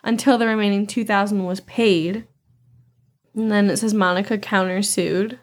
until 0.03 0.37
the 0.37 0.47
remaining 0.47 0.87
2000 0.87 1.43
was 1.43 1.59
paid. 1.61 2.27
And 3.35 3.51
then 3.51 3.69
it 3.69 3.77
says 3.77 3.93
Monica 3.93 4.37
countersued. 4.37 5.39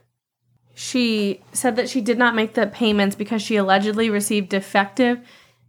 She 0.75 1.43
said 1.53 1.77
that 1.77 1.89
she 1.89 2.01
did 2.01 2.19
not 2.19 2.35
make 2.35 2.55
the 2.55 2.67
payments 2.67 3.17
because 3.17 3.43
she 3.43 3.57
allegedly 3.57 4.09
received 4.09 4.49
defective, 4.49 5.21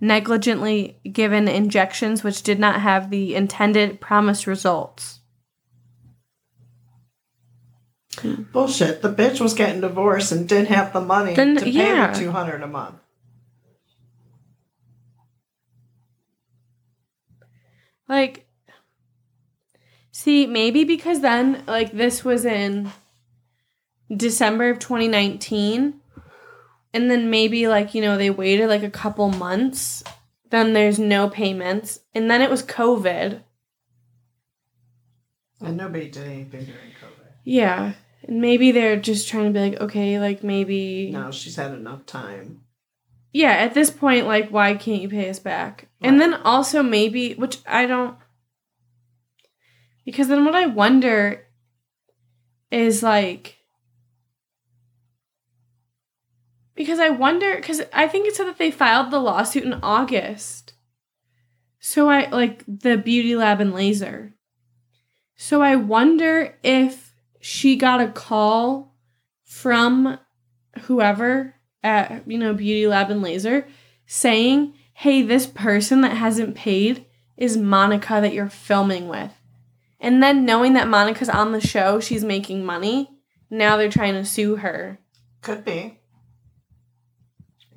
negligently 0.01 0.97
given 1.09 1.47
injections 1.47 2.23
which 2.23 2.41
did 2.41 2.59
not 2.59 2.81
have 2.81 3.09
the 3.11 3.35
intended 3.35 4.01
promised 4.01 4.47
results. 4.47 5.19
Bullshit. 8.51 9.01
The 9.01 9.13
bitch 9.13 9.39
was 9.39 9.53
getting 9.53 9.79
divorced 9.81 10.31
and 10.33 10.49
didn't 10.49 10.67
have 10.67 10.91
the 10.91 10.99
money 11.01 11.33
Then- 11.33 11.55
to 11.55 11.63
pay 11.63 11.69
yeah. 11.71 12.11
the 12.11 12.19
two 12.19 12.31
hundred 12.31 12.61
a 12.61 12.67
month. 12.67 12.95
Like, 18.09 18.45
see, 20.11 20.45
maybe 20.45 20.83
because 20.83 21.21
then, 21.21 21.63
like, 21.65 21.93
this 21.93 22.25
was 22.25 22.43
in 22.43 22.91
December 24.13 24.69
of 24.69 24.79
2019. 24.79 26.00
And 26.93 27.09
then 27.09 27.29
maybe, 27.29 27.67
like, 27.67 27.93
you 27.95 28.01
know, 28.01 28.17
they 28.17 28.29
waited 28.29 28.67
like 28.67 28.83
a 28.83 28.89
couple 28.89 29.29
months. 29.29 30.03
Then 30.49 30.73
there's 30.73 30.99
no 30.99 31.29
payments. 31.29 31.99
And 32.13 32.29
then 32.29 32.41
it 32.41 32.49
was 32.49 32.63
COVID. 32.63 33.41
And 35.61 35.77
nobody 35.77 36.09
did 36.09 36.27
anything 36.27 36.65
during 36.65 36.91
COVID. 37.01 37.29
Yeah. 37.43 37.93
And 38.27 38.41
maybe 38.41 38.71
they're 38.71 38.99
just 38.99 39.29
trying 39.29 39.45
to 39.45 39.51
be 39.51 39.69
like, 39.69 39.79
okay, 39.79 40.19
like, 40.19 40.43
maybe. 40.43 41.11
No, 41.11 41.31
she's 41.31 41.55
had 41.55 41.71
enough 41.71 42.05
time. 42.05 42.61
yeah, 43.33 43.51
at 43.51 43.73
this 43.73 43.89
point, 43.89 44.27
like, 44.27 44.49
why 44.49 44.73
can't 44.75 45.01
you 45.01 45.09
pay 45.09 45.29
us 45.29 45.39
back? 45.39 45.87
And 46.01 46.19
then 46.19 46.33
also 46.33 46.83
maybe, 46.83 47.33
which 47.35 47.59
I 47.65 47.85
don't, 47.85 48.17
because 50.03 50.27
then 50.27 50.43
what 50.45 50.55
I 50.55 50.65
wonder 50.65 51.45
is 52.71 53.03
like, 53.03 53.57
because 56.81 56.99
I 56.99 57.09
wonder, 57.09 57.55
because 57.55 57.81
I 57.93 58.07
think 58.07 58.27
it 58.27 58.35
said 58.35 58.47
that 58.47 58.57
they 58.57 58.71
filed 58.71 59.11
the 59.11 59.19
lawsuit 59.19 59.63
in 59.63 59.73
August. 59.83 60.73
So 61.79 62.09
I, 62.09 62.27
like, 62.29 62.63
the 62.67 62.97
Beauty 62.97 63.35
Lab 63.35 63.61
and 63.61 63.73
Laser. 63.73 64.33
So 65.35 65.61
I 65.61 65.75
wonder 65.75 66.57
if 66.63 67.13
she 67.39 67.75
got 67.75 68.01
a 68.01 68.07
call 68.07 68.95
from 69.43 70.17
whoever 70.81 71.55
at 71.83 72.23
you 72.27 72.37
know 72.37 72.53
Beauty 72.53 72.87
Lab 72.87 73.09
and 73.09 73.21
Laser 73.21 73.67
saying, 74.05 74.73
"Hey, 74.93 75.21
this 75.21 75.47
person 75.47 76.01
that 76.01 76.17
hasn't 76.17 76.55
paid 76.55 77.05
is 77.37 77.57
Monica 77.57 78.19
that 78.21 78.33
you're 78.33 78.49
filming 78.49 79.07
with." 79.07 79.31
And 79.99 80.21
then 80.21 80.45
knowing 80.45 80.73
that 80.73 80.87
Monica's 80.87 81.29
on 81.29 81.51
the 81.51 81.61
show, 81.61 81.99
she's 81.99 82.23
making 82.23 82.65
money. 82.65 83.09
Now 83.49 83.77
they're 83.77 83.89
trying 83.89 84.13
to 84.13 84.25
sue 84.25 84.57
her 84.57 84.99
Could 85.41 85.65
be. 85.65 86.00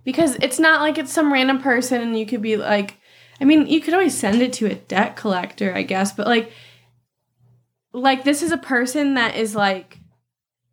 Because 0.05 0.37
it's 0.37 0.59
not 0.59 0.81
like 0.81 0.99
it's 0.99 1.12
some 1.12 1.33
random 1.33 1.61
person 1.61 2.01
and 2.01 2.19
you 2.19 2.27
could 2.27 2.43
be 2.43 2.57
like 2.57 2.99
I 3.40 3.45
mean, 3.45 3.67
you 3.67 3.81
could 3.81 3.95
always 3.95 4.17
send 4.17 4.43
it 4.43 4.53
to 4.55 4.67
a 4.67 4.75
debt 4.75 5.17
collector, 5.17 5.75
I 5.75 5.83
guess, 5.83 6.12
but 6.12 6.27
like 6.27 6.53
like 7.93 8.25
this 8.25 8.43
is 8.43 8.53
a 8.53 8.59
person 8.59 9.14
that 9.14 9.37
is 9.37 9.55
like 9.55 9.99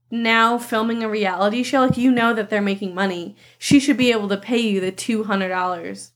now 0.09 0.57
filming 0.57 1.03
a 1.03 1.09
reality 1.09 1.63
show 1.63 1.81
like 1.81 1.97
you 1.97 2.11
know 2.11 2.33
that 2.33 2.49
they're 2.49 2.61
making 2.61 2.93
money. 2.93 3.35
She 3.57 3.79
should 3.79 3.97
be 3.97 4.11
able 4.11 4.27
to 4.29 4.37
pay 4.37 4.59
you 4.59 4.79
the 4.79 4.91
$200 4.91 6.11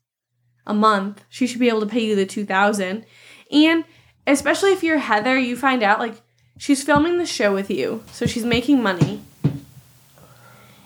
a 0.67 0.73
month. 0.73 1.23
She 1.29 1.47
should 1.47 1.59
be 1.59 1.69
able 1.69 1.81
to 1.81 1.85
pay 1.85 2.03
you 2.03 2.15
the 2.15 2.25
2000. 2.25 3.05
And 3.51 3.83
especially 4.27 4.71
if 4.71 4.83
you're 4.83 4.97
Heather, 4.97 5.37
you 5.37 5.55
find 5.55 5.83
out 5.83 5.99
like 5.99 6.21
she's 6.57 6.83
filming 6.83 7.17
the 7.17 7.25
show 7.25 7.53
with 7.53 7.69
you. 7.69 8.03
So 8.11 8.25
she's 8.25 8.45
making 8.45 8.81
money. 8.81 9.21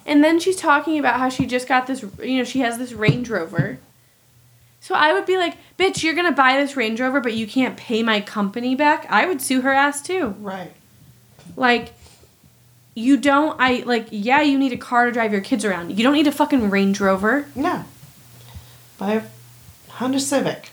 And 0.09 0.23
then 0.23 0.39
she's 0.39 0.55
talking 0.55 0.97
about 0.97 1.19
how 1.19 1.29
she 1.29 1.45
just 1.45 1.67
got 1.67 1.85
this, 1.85 2.03
you 2.23 2.39
know, 2.39 2.43
she 2.43 2.61
has 2.61 2.79
this 2.79 2.93
Range 2.93 3.29
Rover. 3.29 3.77
So 4.81 4.95
I 4.95 5.13
would 5.13 5.27
be 5.27 5.37
like, 5.37 5.55
bitch, 5.77 6.01
you're 6.01 6.15
gonna 6.15 6.31
buy 6.31 6.57
this 6.57 6.75
Range 6.75 6.99
Rover, 6.99 7.21
but 7.21 7.35
you 7.35 7.45
can't 7.45 7.77
pay 7.77 8.01
my 8.01 8.19
company 8.19 8.73
back. 8.73 9.05
I 9.07 9.27
would 9.27 9.39
sue 9.39 9.61
her 9.61 9.71
ass 9.71 10.01
too. 10.01 10.29
Right. 10.39 10.71
Like, 11.55 11.93
you 12.95 13.17
don't, 13.17 13.55
I, 13.61 13.83
like, 13.85 14.07
yeah, 14.09 14.41
you 14.41 14.57
need 14.57 14.73
a 14.73 14.77
car 14.77 15.05
to 15.05 15.11
drive 15.11 15.31
your 15.31 15.41
kids 15.41 15.63
around. 15.63 15.95
You 15.95 16.03
don't 16.03 16.13
need 16.13 16.25
a 16.27 16.31
fucking 16.31 16.71
Range 16.71 16.99
Rover, 16.99 17.45
No. 17.55 17.85
Buy 18.97 19.13
a 19.13 19.21
Honda 19.89 20.19
Civic. 20.19 20.71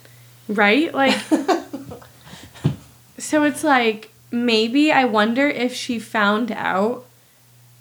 right? 0.49 0.95
Like, 0.95 1.21
so 3.19 3.45
it's 3.45 3.63
like, 3.63 4.11
maybe 4.31 4.91
I 4.91 5.05
wonder 5.05 5.47
if 5.47 5.75
she 5.75 5.99
found 5.99 6.51
out 6.53 7.05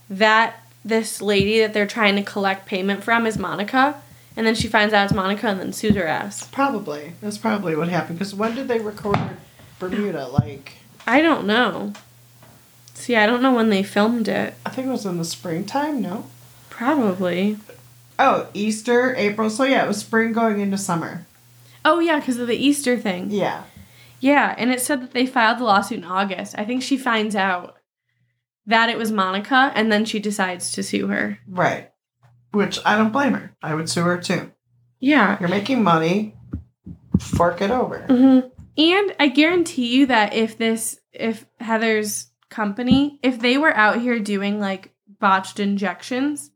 that 0.10 0.62
this 0.86 1.22
lady 1.22 1.60
that 1.60 1.74
they're 1.74 1.88
trying 1.88 2.16
to 2.16 2.22
collect 2.24 2.68
payment 2.68 3.04
from 3.04 3.26
is 3.26 3.38
Monica. 3.38 4.02
And 4.38 4.46
then 4.46 4.54
she 4.56 4.68
finds 4.68 4.94
out 4.94 5.06
it's 5.06 5.14
Monica 5.14 5.48
and 5.48 5.60
then 5.60 5.74
sues 5.74 5.96
her 5.96 6.06
ass. 6.06 6.48
Probably. 6.48 7.14
That's 7.22 7.38
probably 7.38 7.76
what 7.76 7.90
happened. 7.90 8.20
Because 8.20 8.36
when 8.36 8.54
did 8.54 8.68
they 8.68 8.80
record 8.80 9.18
Bermuda? 9.80 10.28
Like, 10.28 10.74
I 11.08 11.22
don't 11.22 11.48
know. 11.48 11.94
See, 12.94 13.16
I 13.16 13.26
don't 13.26 13.42
know 13.42 13.54
when 13.54 13.70
they 13.70 13.82
filmed 13.82 14.28
it. 14.28 14.54
I 14.66 14.70
think 14.70 14.88
it 14.88 14.92
was 14.92 15.06
in 15.06 15.18
the 15.18 15.26
springtime, 15.26 16.02
no? 16.02 16.28
Probably. 16.70 17.58
Oh, 18.20 18.48
Easter, 18.54 19.16
April. 19.16 19.50
So 19.50 19.64
yeah, 19.64 19.84
it 19.84 19.88
was 19.88 20.00
spring 20.00 20.34
going 20.34 20.60
into 20.60 20.78
summer. 20.78 21.26
Oh, 21.84 22.00
yeah, 22.00 22.20
because 22.20 22.38
of 22.38 22.48
the 22.48 22.56
Easter 22.56 22.98
thing. 22.98 23.32
Yeah. 23.32 23.64
Yeah, 24.20 24.56
and 24.58 24.72
it 24.72 24.82
said 24.82 25.02
that 25.02 25.12
they 25.12 25.26
filed 25.26 25.60
the 25.60 25.66
lawsuit 25.66 26.00
in 26.00 26.04
August. 26.04 26.56
I 26.58 26.66
think 26.66 26.82
she 26.82 26.98
finds 26.98 27.36
out 27.36 27.78
that 28.68 28.90
it 28.90 28.98
was 28.98 29.12
Monica 29.12 29.72
and 29.76 29.92
then 29.92 30.06
she 30.06 30.20
decides 30.20 30.72
to 30.74 30.84
sue 30.84 31.08
her. 31.08 31.40
Right. 31.48 31.92
Which 32.52 32.80
I 32.86 32.98
don't 32.98 33.12
blame 33.12 33.34
her. 33.34 33.56
I 33.62 33.76
would 33.76 33.90
sue 33.90 34.04
her 34.04 34.18
too. 34.18 34.52
Yeah. 35.00 35.38
You're 35.40 35.50
making 35.50 35.84
money. 35.84 36.36
Fork 37.20 37.62
it 37.62 37.72
over. 37.72 38.00
hmm 38.08 38.40
And 38.78 39.16
I 39.20 39.28
guarantee 39.34 39.96
you 39.96 40.06
that 40.08 40.34
if 40.34 40.58
this, 40.58 41.00
if 41.14 41.46
Heather's 41.60 42.32
company, 42.50 43.20
if 43.24 43.40
they 43.40 43.58
were 43.58 43.76
out 43.76 44.02
here 44.02 44.20
doing 44.20 44.60
like 44.60 44.94
botched 45.20 45.60
injections, 45.60 46.52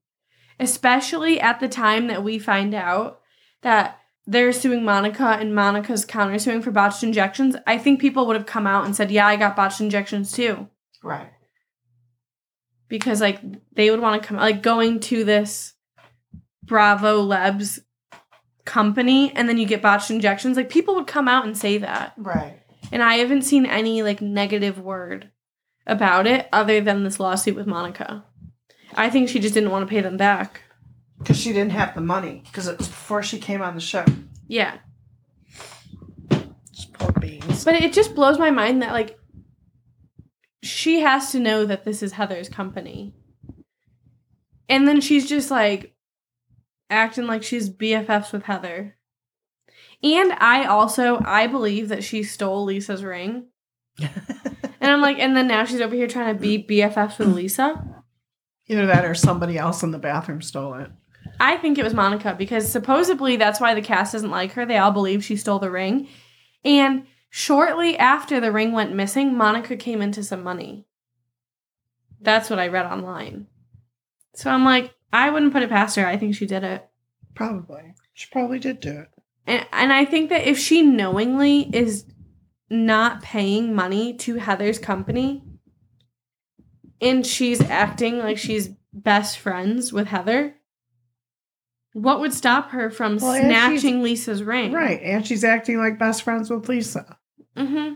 especially 0.59 1.39
at 1.39 1.59
the 1.59 1.69
time 1.69 2.07
that 2.07 2.23
we 2.23 2.39
find 2.39 2.73
out 2.73 3.21
that 3.61 3.99
they're 4.27 4.51
suing 4.51 4.83
Monica 4.83 5.37
and 5.39 5.55
Monica's 5.55 6.05
countersuing 6.05 6.63
for 6.63 6.71
botched 6.71 7.03
injections, 7.03 7.55
I 7.65 7.77
think 7.77 7.99
people 7.99 8.27
would 8.27 8.35
have 8.35 8.45
come 8.45 8.67
out 8.67 8.85
and 8.85 8.95
said, 8.95 9.11
Yeah, 9.11 9.25
I 9.27 9.35
got 9.37 9.55
botched 9.55 9.81
injections 9.81 10.31
too. 10.31 10.67
Right. 11.01 11.29
Because 12.89 13.21
like 13.21 13.39
they 13.73 13.89
would 13.89 14.01
want 14.01 14.21
to 14.21 14.27
come 14.27 14.37
like 14.37 14.61
going 14.61 14.99
to 14.99 15.23
this 15.23 15.73
Bravo 16.63 17.21
Labs 17.21 17.79
company 18.65 19.31
and 19.33 19.47
then 19.47 19.57
you 19.57 19.65
get 19.65 19.81
botched 19.81 20.11
injections 20.11 20.57
like 20.57 20.69
people 20.69 20.95
would 20.95 21.07
come 21.07 21.27
out 21.27 21.45
and 21.45 21.57
say 21.57 21.77
that 21.79 22.13
Right. 22.17 22.59
and 22.91 23.01
I 23.01 23.15
haven't 23.15 23.41
seen 23.43 23.65
any 23.65 24.03
like 24.03 24.21
negative 24.21 24.79
word 24.79 25.31
about 25.87 26.27
it 26.27 26.47
other 26.53 26.81
than 26.81 27.03
this 27.03 27.19
lawsuit 27.19 27.55
with 27.55 27.65
Monica. 27.65 28.25
I 28.95 29.09
think 29.09 29.29
she 29.29 29.39
just 29.39 29.53
didn't 29.53 29.71
want 29.71 29.87
to 29.87 29.89
pay 29.89 30.01
them 30.01 30.17
back. 30.17 30.61
Because 31.19 31.37
she 31.39 31.51
didn't 31.53 31.71
have 31.71 31.95
the 31.95 32.01
money. 32.01 32.43
Because 32.45 32.67
it 32.67 32.77
was 32.77 32.87
before 32.87 33.21
she 33.23 33.39
came 33.39 33.61
on 33.61 33.75
the 33.75 33.81
show. 33.81 34.05
Yeah. 34.47 34.77
Just 36.71 36.93
poor 36.93 37.11
beans. 37.13 37.65
But 37.65 37.75
it 37.75 37.93
just 37.93 38.15
blows 38.15 38.39
my 38.39 38.51
mind 38.51 38.81
that 38.81 38.93
like 38.93 39.18
she 40.61 41.01
has 41.01 41.31
to 41.31 41.39
know 41.39 41.65
that 41.65 41.85
this 41.85 42.03
is 42.03 42.13
Heather's 42.13 42.49
company. 42.49 43.13
And 44.67 44.87
then 44.87 45.01
she's 45.01 45.27
just 45.27 45.49
like 45.49 45.95
acting 46.89 47.27
like 47.27 47.43
she's 47.43 47.69
BFFs 47.69 48.31
with 48.31 48.43
Heather. 48.43 48.97
And 50.03 50.33
I 50.33 50.65
also 50.65 51.19
I 51.25 51.47
believe 51.47 51.89
that 51.89 52.03
she 52.03 52.23
stole 52.23 52.65
Lisa's 52.65 53.03
ring. 53.03 53.47
And 54.81 54.91
I'm 54.91 55.01
like, 55.01 55.19
and 55.19 55.35
then 55.35 55.47
now 55.47 55.65
she's 55.65 55.81
over 55.81 55.95
here 55.95 56.07
trying 56.07 56.33
to 56.33 56.41
be 56.41 56.63
BFFs 56.63 57.19
with 57.19 57.29
Lisa. 57.29 58.03
Either 58.67 58.85
that 58.85 59.05
or 59.05 59.13
somebody 59.13 59.57
else 59.57 59.83
in 59.83 59.91
the 59.91 59.99
bathroom 59.99 60.41
stole 60.41 60.75
it. 60.75 60.89
I 61.39 61.57
think 61.57 61.77
it 61.77 61.83
was 61.83 61.93
Monica 61.93 62.35
because 62.37 62.71
supposedly 62.71 63.35
that's 63.35 63.59
why 63.59 63.73
the 63.73 63.81
cast 63.81 64.13
doesn't 64.13 64.31
like 64.31 64.53
her. 64.53 64.65
They 64.65 64.77
all 64.77 64.91
believe 64.91 65.23
she 65.23 65.35
stole 65.35 65.59
the 65.59 65.71
ring. 65.71 66.07
And 66.63 67.05
shortly 67.29 67.97
after 67.97 68.39
the 68.39 68.51
ring 68.51 68.71
went 68.71 68.95
missing, 68.95 69.35
Monica 69.35 69.75
came 69.77 70.01
into 70.01 70.23
some 70.23 70.43
money. 70.43 70.85
That's 72.21 72.49
what 72.49 72.59
I 72.59 72.67
read 72.67 72.85
online. 72.85 73.47
So 74.35 74.49
I'm 74.49 74.65
like, 74.65 74.93
I 75.11 75.29
wouldn't 75.29 75.53
put 75.53 75.63
it 75.63 75.69
past 75.69 75.95
her. 75.95 76.05
I 76.05 76.17
think 76.17 76.35
she 76.35 76.45
did 76.45 76.63
it. 76.63 76.87
Probably. 77.35 77.93
She 78.13 78.27
probably 78.31 78.59
did 78.59 78.79
do 78.79 78.99
it. 78.99 79.09
And, 79.47 79.65
and 79.71 79.93
I 79.93 80.05
think 80.05 80.29
that 80.29 80.45
if 80.45 80.57
she 80.57 80.81
knowingly 80.81 81.69
is 81.73 82.05
not 82.69 83.21
paying 83.21 83.73
money 83.73 84.13
to 84.13 84.35
Heather's 84.35 84.77
company 84.77 85.43
and 87.01 87.25
she's 87.25 87.61
acting 87.61 88.19
like 88.19 88.37
she's 88.37 88.69
best 88.93 89.39
friends 89.39 89.91
with 89.93 90.07
Heather, 90.07 90.55
what 91.93 92.19
would 92.19 92.33
stop 92.33 92.71
her 92.71 92.89
from 92.89 93.17
Well, 93.17 93.39
snatching 93.39 94.03
Lisa's 94.03 94.43
ring? 94.43 94.71
Right. 94.71 95.01
And 95.01 95.25
she's 95.25 95.43
acting 95.43 95.77
like 95.77 95.97
best 95.97 96.23
friends 96.23 96.49
with 96.49 96.69
Lisa. 96.69 97.17
Hmm 97.55 97.93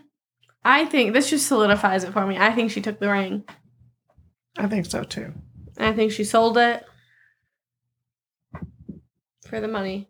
I 0.66 0.86
think 0.86 1.14
this 1.14 1.30
just 1.30 1.48
solidifies 1.48 2.04
it 2.06 2.14
for 2.14 2.26
me. 2.26 2.38
I 2.38 2.52
think 2.52 2.72
she 2.72 2.80
took 2.82 3.00
the 3.00 3.10
ring. 3.12 3.44
I 4.58 4.68
think 4.68 4.86
so 4.86 5.04
too. 5.04 5.34
I 5.78 5.92
think 5.92 6.12
she 6.12 6.24
sold 6.24 6.58
it 6.58 6.86
for 9.48 9.60
the 9.60 9.68
money. 9.68 10.08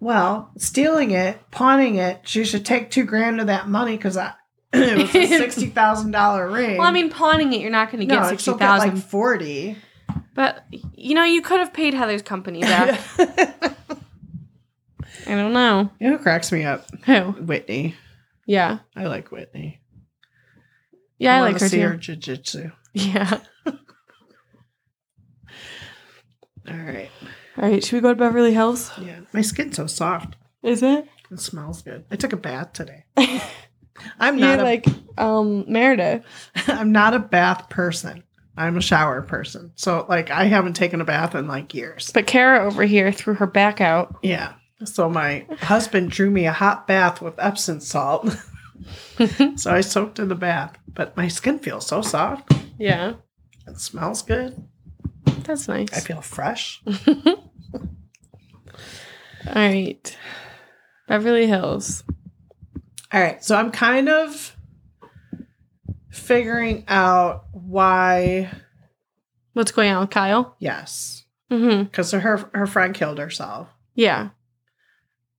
Well, 0.00 0.50
stealing 0.58 1.12
it, 1.12 1.38
pawning 1.50 1.94
it, 1.94 2.28
she 2.28 2.44
should 2.44 2.66
take 2.66 2.90
two 2.90 3.04
grand 3.04 3.40
of 3.40 3.46
that 3.46 3.68
money 3.68 3.96
because 3.96 4.16
it 4.72 4.98
was 4.98 5.14
a 5.14 5.26
sixty 5.38 5.68
thousand 5.68 6.10
dollar 6.10 6.50
ring. 6.50 6.76
Well, 6.76 6.86
I 6.86 6.92
mean, 6.92 7.08
pawning 7.08 7.52
it, 7.54 7.60
you're 7.60 7.70
not 7.70 7.90
going 7.90 8.00
to 8.00 8.06
get 8.06 8.20
no, 8.20 8.28
sixty 8.28 8.52
thousand. 8.52 8.94
like 8.96 9.02
forty. 9.04 9.76
but 10.34 10.64
you 10.70 11.14
know, 11.14 11.24
you 11.24 11.40
could 11.40 11.60
have 11.60 11.72
paid 11.72 11.94
Heather's 11.94 12.22
company 12.22 12.60
back. 12.60 13.00
I 15.26 15.34
don't 15.34 15.52
know 15.52 15.90
you 15.98 16.10
know 16.10 16.16
who 16.16 16.22
cracks 16.22 16.52
me 16.52 16.64
up? 16.64 16.86
who. 17.04 17.32
Whitney. 17.32 17.94
Yeah, 18.46 18.78
I 18.94 19.06
like 19.06 19.32
Whitney. 19.32 19.80
yeah, 21.18 21.36
I, 21.36 21.40
wanna 21.40 21.52
like 21.52 21.60
her 21.62 21.68
see 21.68 21.78
too. 21.78 21.88
her 21.88 21.96
jiu-jitsu. 21.96 22.70
Yeah. 22.94 23.40
All 23.66 23.72
right. 26.76 27.10
All 27.58 27.68
right, 27.68 27.84
should 27.84 27.96
we 27.96 28.00
go 28.00 28.10
to 28.10 28.14
Beverly 28.18 28.52
Hills? 28.52 28.90
Yeah. 29.00 29.20
My 29.32 29.40
skin's 29.40 29.76
so 29.76 29.86
soft. 29.86 30.36
Is 30.62 30.82
it? 30.82 31.06
It 31.30 31.40
smells 31.40 31.82
good. 31.82 32.04
I 32.10 32.16
took 32.16 32.32
a 32.32 32.36
bath 32.36 32.72
today. 32.72 33.04
I'm 34.20 34.36
not 34.36 34.60
a, 34.60 34.62
like 34.62 34.86
um 35.16 35.64
Meredith. 35.68 36.24
I'm 36.68 36.92
not 36.92 37.14
a 37.14 37.18
bath 37.18 37.68
person. 37.68 38.22
I'm 38.56 38.76
a 38.76 38.82
shower 38.82 39.22
person. 39.22 39.72
So 39.76 40.06
like 40.08 40.30
I 40.30 40.44
haven't 40.44 40.74
taken 40.74 41.00
a 41.00 41.04
bath 41.04 41.34
in 41.34 41.46
like 41.46 41.74
years. 41.74 42.10
But 42.12 42.26
Kara 42.26 42.66
over 42.66 42.84
here 42.84 43.12
threw 43.12 43.34
her 43.34 43.46
back 43.46 43.80
out. 43.80 44.16
Yeah. 44.22 44.54
So 44.84 45.08
my 45.08 45.46
husband 45.60 46.10
drew 46.10 46.30
me 46.30 46.46
a 46.46 46.52
hot 46.52 46.86
bath 46.86 47.22
with 47.22 47.34
Epsom 47.38 47.80
salt. 47.80 48.36
so 49.56 49.70
I 49.72 49.80
soaked 49.80 50.18
in 50.18 50.28
the 50.28 50.34
bath. 50.34 50.76
But 50.88 51.16
my 51.16 51.28
skin 51.28 51.58
feels 51.58 51.86
so 51.86 52.02
soft. 52.02 52.52
Yeah, 52.78 53.14
It 53.66 53.80
smells 53.80 54.20
good. 54.22 54.62
that's 55.44 55.66
nice. 55.68 55.88
I 55.94 56.00
feel 56.00 56.20
fresh. 56.20 56.82
All 59.46 59.54
right, 59.54 60.16
Beverly 61.08 61.46
Hills. 61.46 62.02
All 63.12 63.20
right. 63.20 63.42
So 63.44 63.54
I'm 63.56 63.70
kind 63.70 64.08
of 64.08 64.56
figuring 66.10 66.84
out 66.88 67.44
why 67.52 68.50
What's 69.52 69.70
going 69.72 69.90
on 69.92 70.00
with 70.02 70.10
Kyle? 70.10 70.56
yes. 70.58 71.24
Mm-hmm. 71.50 71.84
because 71.84 72.10
her 72.10 72.50
her 72.54 72.66
friend 72.66 72.92
killed 72.92 73.18
herself, 73.18 73.68
Yeah. 73.94 74.30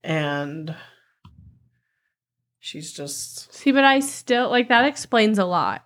And 0.02 0.74
she's 2.58 2.92
just 2.92 3.52
See, 3.54 3.72
but 3.72 3.84
I 3.84 4.00
still 4.00 4.50
like 4.50 4.68
that 4.68 4.84
explains 4.84 5.38
a 5.38 5.44
lot. 5.44 5.84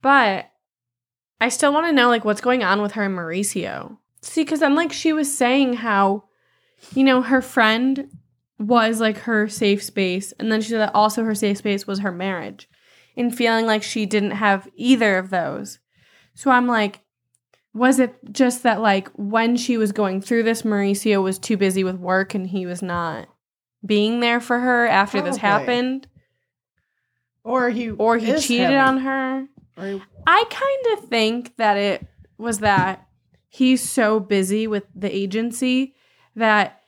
But 0.00 0.50
I 1.40 1.48
still 1.48 1.72
want 1.72 1.86
to 1.86 1.92
know 1.92 2.08
like 2.08 2.24
what's 2.24 2.40
going 2.40 2.62
on 2.62 2.82
with 2.82 2.92
her 2.92 3.04
and 3.04 3.16
Mauricio. 3.16 3.98
See, 4.22 4.44
because 4.44 4.60
then 4.60 4.74
like 4.74 4.92
she 4.92 5.12
was 5.12 5.36
saying 5.36 5.74
how, 5.74 6.24
you 6.94 7.04
know, 7.04 7.22
her 7.22 7.42
friend 7.42 8.08
was 8.58 9.00
like 9.00 9.18
her 9.18 9.48
safe 9.48 9.82
space, 9.82 10.32
and 10.38 10.50
then 10.50 10.60
she 10.60 10.70
said 10.70 10.80
that 10.80 10.94
also 10.94 11.24
her 11.24 11.34
safe 11.34 11.58
space 11.58 11.86
was 11.86 11.98
her 12.00 12.12
marriage, 12.12 12.68
and 13.16 13.36
feeling 13.36 13.66
like 13.66 13.82
she 13.82 14.06
didn't 14.06 14.32
have 14.32 14.68
either 14.76 15.18
of 15.18 15.30
those. 15.30 15.80
So 16.34 16.50
I'm 16.50 16.66
like, 16.66 17.00
was 17.74 17.98
it 17.98 18.14
just 18.30 18.62
that 18.62 18.80
like 18.80 19.08
when 19.14 19.56
she 19.56 19.76
was 19.76 19.92
going 19.92 20.20
through 20.20 20.44
this, 20.44 20.62
Mauricio 20.62 21.22
was 21.22 21.38
too 21.38 21.56
busy 21.56 21.82
with 21.82 21.96
work 21.96 22.34
and 22.34 22.46
he 22.46 22.66
was 22.66 22.82
not 22.82 23.28
being 23.84 24.20
there 24.20 24.40
for 24.40 24.58
her 24.60 24.86
after 24.86 25.20
this 25.20 25.36
happened? 25.38 26.06
or 27.44 27.70
he 27.70 27.90
or 27.90 28.18
he 28.18 28.38
cheated 28.38 28.74
on 28.74 28.98
her. 28.98 29.46
Or 29.76 29.84
he- 29.86 30.02
I 30.26 30.44
kind 30.48 30.98
of 30.98 31.08
think 31.08 31.56
that 31.56 31.76
it 31.76 32.06
was 32.38 32.60
that 32.60 33.06
he's 33.48 33.82
so 33.82 34.20
busy 34.20 34.66
with 34.66 34.84
the 34.94 35.14
agency 35.14 35.94
that 36.36 36.80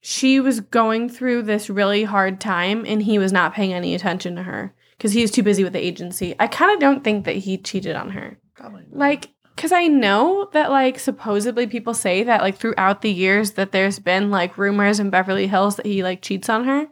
she 0.00 0.40
was 0.40 0.60
going 0.60 1.08
through 1.10 1.42
this 1.42 1.68
really 1.68 2.04
hard 2.04 2.40
time 2.40 2.84
and 2.86 3.02
he 3.02 3.18
was 3.18 3.32
not 3.32 3.52
paying 3.54 3.72
any 3.72 3.94
attention 3.94 4.36
to 4.36 4.42
her 4.44 4.74
because 4.96 5.12
he 5.12 5.20
was 5.20 5.30
too 5.30 5.42
busy 5.42 5.62
with 5.62 5.72
the 5.74 5.84
agency. 5.84 6.34
I 6.40 6.46
kind 6.46 6.72
of 6.72 6.80
don't 6.80 7.04
think 7.04 7.24
that 7.26 7.36
he 7.36 7.58
cheated 7.58 7.94
on 7.96 8.10
her. 8.10 8.38
probably. 8.54 8.84
Like, 8.90 9.28
because 9.58 9.72
I 9.72 9.88
know 9.88 10.48
that, 10.52 10.70
like, 10.70 11.00
supposedly 11.00 11.66
people 11.66 11.92
say 11.92 12.22
that, 12.22 12.42
like, 12.42 12.56
throughout 12.56 13.02
the 13.02 13.10
years 13.10 13.52
that 13.54 13.72
there's 13.72 13.98
been, 13.98 14.30
like, 14.30 14.56
rumors 14.56 15.00
in 15.00 15.10
Beverly 15.10 15.48
Hills 15.48 15.74
that 15.74 15.86
he, 15.86 16.04
like, 16.04 16.22
cheats 16.22 16.48
on 16.48 16.62
her. 16.64 16.86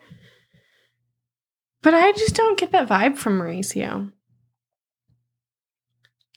But 1.82 1.94
I 1.94 2.10
just 2.10 2.34
don't 2.34 2.58
get 2.58 2.72
that 2.72 2.88
vibe 2.88 3.18
from 3.18 3.38
Mauricio. 3.38 4.10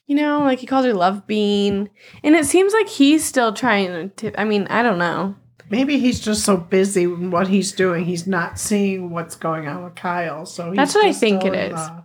You 0.05 0.17
know, 0.17 0.41
like, 0.41 0.59
he 0.59 0.67
calls 0.67 0.85
her 0.85 0.93
Love 0.93 1.25
Bean. 1.25 1.89
And 2.23 2.35
it 2.35 2.45
seems 2.45 2.73
like 2.73 2.87
he's 2.89 3.25
still 3.25 3.51
trying 3.51 4.11
to, 4.17 4.39
I 4.39 4.43
mean, 4.43 4.67
I 4.67 4.83
don't 4.83 4.99
know. 4.99 5.35
maybe 5.71 5.97
he's 5.97 6.19
just 6.19 6.43
so 6.43 6.57
busy 6.57 7.07
with 7.07 7.31
what 7.31 7.47
he's 7.47 7.71
doing, 7.71 8.05
he's 8.05 8.27
not 8.27 8.59
seeing 8.59 9.09
what's 9.09 9.35
going 9.35 9.67
on 9.67 9.83
with 9.83 9.95
Kyle. 9.95 10.45
So 10.45 10.67
he's 10.69 10.77
That's 10.77 10.93
what 10.93 11.07
I 11.07 11.13
think 11.13 11.43
it 11.43 11.55
is. 11.55 11.73
the- 11.73 12.03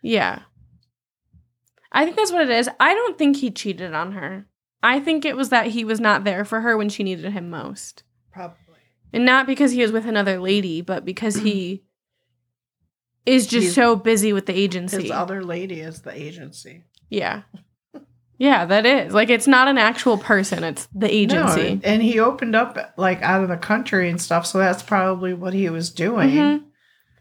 Yeah. 0.00 0.38
I 1.96 2.04
think 2.04 2.16
that's 2.16 2.30
what 2.32 2.42
it 2.42 2.50
is. 2.50 2.68
I 2.78 2.94
don't 2.94 3.16
think 3.18 3.36
he 3.38 3.50
cheated 3.50 3.94
on 3.94 4.12
her. 4.12 4.46
I 4.82 5.00
think 5.00 5.24
it 5.24 5.36
was 5.36 5.48
that 5.48 5.68
he 5.68 5.84
was 5.84 5.98
not 5.98 6.24
there 6.24 6.44
for 6.44 6.60
her 6.60 6.76
when 6.76 6.88
she 6.88 7.02
needed 7.02 7.32
him 7.32 7.50
most. 7.50 8.02
probably. 8.32 8.56
And 9.12 9.24
not 9.24 9.46
because 9.46 9.72
he 9.72 9.80
was 9.82 9.92
with 9.92 10.04
another 10.06 10.38
lady, 10.38 10.80
but 10.82 11.04
because 11.04 11.36
he 11.36 11.84
is 13.26 13.46
just 13.46 13.62
He's- 13.62 13.74
so 13.74 13.96
busy 13.96 14.32
with 14.32 14.46
the 14.46 14.56
agency. 14.56 15.02
His 15.02 15.10
other 15.10 15.42
lady 15.42 15.80
is 15.80 16.02
the 16.02 16.12
agency. 16.12 16.84
yeah. 17.08 17.42
Yeah, 18.38 18.66
that 18.66 18.84
is. 18.84 19.14
Like 19.14 19.30
it's 19.30 19.46
not 19.46 19.66
an 19.66 19.78
actual 19.78 20.18
person, 20.18 20.62
it's 20.62 20.86
the 20.94 21.10
agency. 21.10 21.76
No, 21.76 21.80
and 21.84 22.02
he 22.02 22.20
opened 22.20 22.54
up 22.54 22.76
like 22.98 23.22
out 23.22 23.42
of 23.42 23.48
the 23.48 23.56
country 23.56 24.10
and 24.10 24.20
stuff, 24.20 24.44
so 24.44 24.58
that's 24.58 24.82
probably 24.82 25.32
what 25.32 25.54
he 25.54 25.70
was 25.70 25.88
doing. 25.88 26.28
Mhm. 26.28 26.64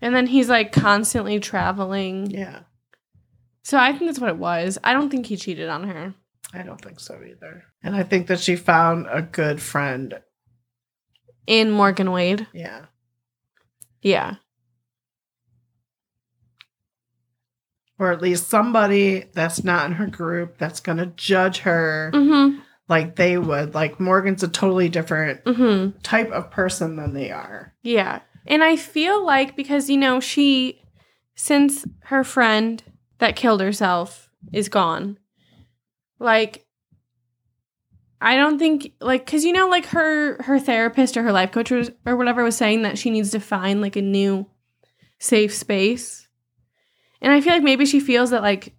And 0.01 0.13
then 0.13 0.27
he's 0.27 0.49
like 0.49 0.73
constantly 0.73 1.39
traveling. 1.39 2.29
Yeah, 2.31 2.63
So 3.65 3.79
I 3.79 3.91
think 3.93 4.05
that's 4.05 4.19
what 4.19 4.29
it 4.29 4.37
was. 4.37 4.77
I 4.83 4.93
don't 4.93 5.09
think 5.09 5.25
he 5.25 5.37
cheated 5.37 5.69
on 5.69 5.87
her. 5.87 6.13
I 6.53 6.61
don't 6.61 6.79
think 6.79 6.99
so 6.99 7.15
either. 7.15 7.63
And 7.81 7.95
I 7.95 8.03
think 8.03 8.27
that 8.27 8.39
she 8.39 8.55
found 8.55 9.07
a 9.09 9.23
good 9.23 9.59
friend. 9.59 10.19
In 11.47 11.71
Morgan 11.71 12.11
Wade. 12.11 12.45
Yeah. 12.53 12.85
Yeah. 14.03 14.35
Or 17.97 18.11
at 18.11 18.21
least 18.21 18.49
somebody 18.49 19.25
that's 19.33 19.63
not 19.63 19.87
in 19.87 19.93
her 19.93 20.07
group 20.07 20.57
that's 20.57 20.79
going 20.79 20.97
to 20.99 21.05
judge 21.07 21.59
her 21.59 22.11
Mm-hmm. 22.13 22.59
like 22.87 23.15
they 23.15 23.37
would. 23.37 23.73
Like 23.73 23.99
Morgan's 23.99 24.43
a 24.43 24.47
totally 24.47 24.89
different 24.89 25.43
Mm-hmm. 25.45 25.97
type 26.03 26.29
of 26.31 26.51
person 26.51 26.97
than 26.97 27.13
they 27.13 27.31
are. 27.31 27.73
Yeah. 27.81 28.19
And 28.45 28.63
I 28.63 28.75
feel 28.75 29.25
like 29.25 29.55
because, 29.55 29.89
you 29.89 29.97
know, 29.97 30.19
she, 30.19 30.81
since 31.35 31.85
her 32.05 32.23
friend 32.23 32.83
that 33.19 33.35
killed 33.35 33.61
herself 33.61 34.29
is 34.53 34.69
gone, 34.69 35.17
like, 36.19 36.65
I 38.21 38.37
don't 38.37 38.57
think, 38.57 38.93
like, 39.01 39.25
because, 39.25 39.43
you 39.43 39.53
know, 39.53 39.67
like 39.67 39.87
her, 39.87 40.41
her 40.43 40.59
therapist 40.59 41.17
or 41.17 41.23
her 41.23 41.31
life 41.31 41.51
coach 41.51 41.69
was, 41.71 41.91
or 42.05 42.15
whatever 42.15 42.43
was 42.43 42.55
saying 42.55 42.81
that 42.83 42.97
she 42.97 43.09
needs 43.09 43.31
to 43.31 43.39
find 43.39 43.81
like 43.81 43.95
a 43.95 44.01
new 44.01 44.47
safe 45.19 45.53
space. 45.53 46.27
And 47.21 47.31
I 47.31 47.41
feel 47.41 47.53
like 47.53 47.63
maybe 47.63 47.85
she 47.85 47.99
feels 47.99 48.29
that, 48.31 48.41
like, 48.41 48.73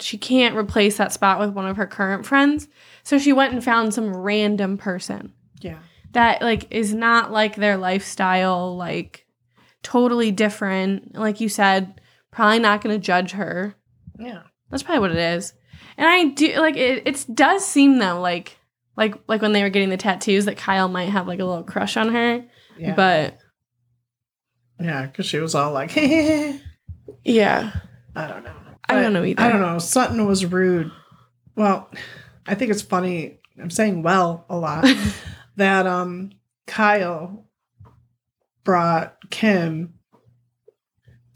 she 0.00 0.18
can't 0.18 0.56
replace 0.56 0.96
that 0.96 1.12
spot 1.12 1.38
with 1.38 1.50
one 1.50 1.66
of 1.66 1.76
her 1.76 1.86
current 1.86 2.26
friends. 2.26 2.68
So 3.04 3.18
she 3.18 3.32
went 3.32 3.52
and 3.52 3.62
found 3.62 3.94
some 3.94 4.16
random 4.16 4.76
person 4.76 5.32
Yeah. 5.60 5.78
that 6.12 6.42
like 6.42 6.66
is 6.72 6.92
not 6.92 7.30
like 7.30 7.54
their 7.54 7.76
lifestyle 7.76 8.76
like 8.76 9.26
totally 9.82 10.30
different 10.32 11.16
like 11.16 11.40
you 11.40 11.48
said 11.48 12.00
probably 12.32 12.58
not 12.58 12.80
going 12.82 12.98
to 12.98 13.04
judge 13.04 13.30
her 13.32 13.74
Yeah. 14.18 14.42
that's 14.70 14.82
probably 14.82 15.00
what 15.00 15.12
it 15.12 15.18
is 15.36 15.52
and 15.96 16.06
i 16.08 16.24
do 16.34 16.54
like 16.58 16.76
it 16.76 17.06
it 17.06 17.24
does 17.32 17.64
seem 17.64 17.98
though 17.98 18.20
like 18.20 18.58
like 18.96 19.14
like 19.28 19.40
when 19.42 19.52
they 19.52 19.62
were 19.62 19.68
getting 19.70 19.90
the 19.90 19.96
tattoos 19.96 20.46
that 20.46 20.56
kyle 20.56 20.88
might 20.88 21.08
have 21.10 21.26
like 21.28 21.38
a 21.40 21.44
little 21.44 21.62
crush 21.64 21.96
on 21.96 22.08
her 22.12 22.44
Yeah. 22.78 22.94
but 22.94 23.38
yeah, 24.80 25.06
because 25.06 25.26
she 25.26 25.38
was 25.38 25.54
all 25.54 25.70
like, 25.72 25.94
Yeah. 27.24 27.72
I 28.16 28.26
don't 28.26 28.42
know. 28.42 28.52
i 28.88 29.00
don't 29.00 29.12
know 29.12 29.22
either 29.24 29.40
I 29.40 29.48
don't 29.48 29.60
know. 29.60 29.78
Sutton 29.78 30.26
was 30.26 30.44
rude. 30.44 30.90
Well, 31.54 31.88
I 32.48 32.56
think 32.56 32.72
it's 32.72 32.82
funny. 32.82 33.38
I'm 33.60 33.70
saying 33.70 34.02
well 34.02 34.44
a 34.48 34.56
lot 34.56 34.84
that 35.56 35.86
um 35.86 36.32
Kyle 36.66 37.46
brought 38.64 39.16
Kim 39.30 39.94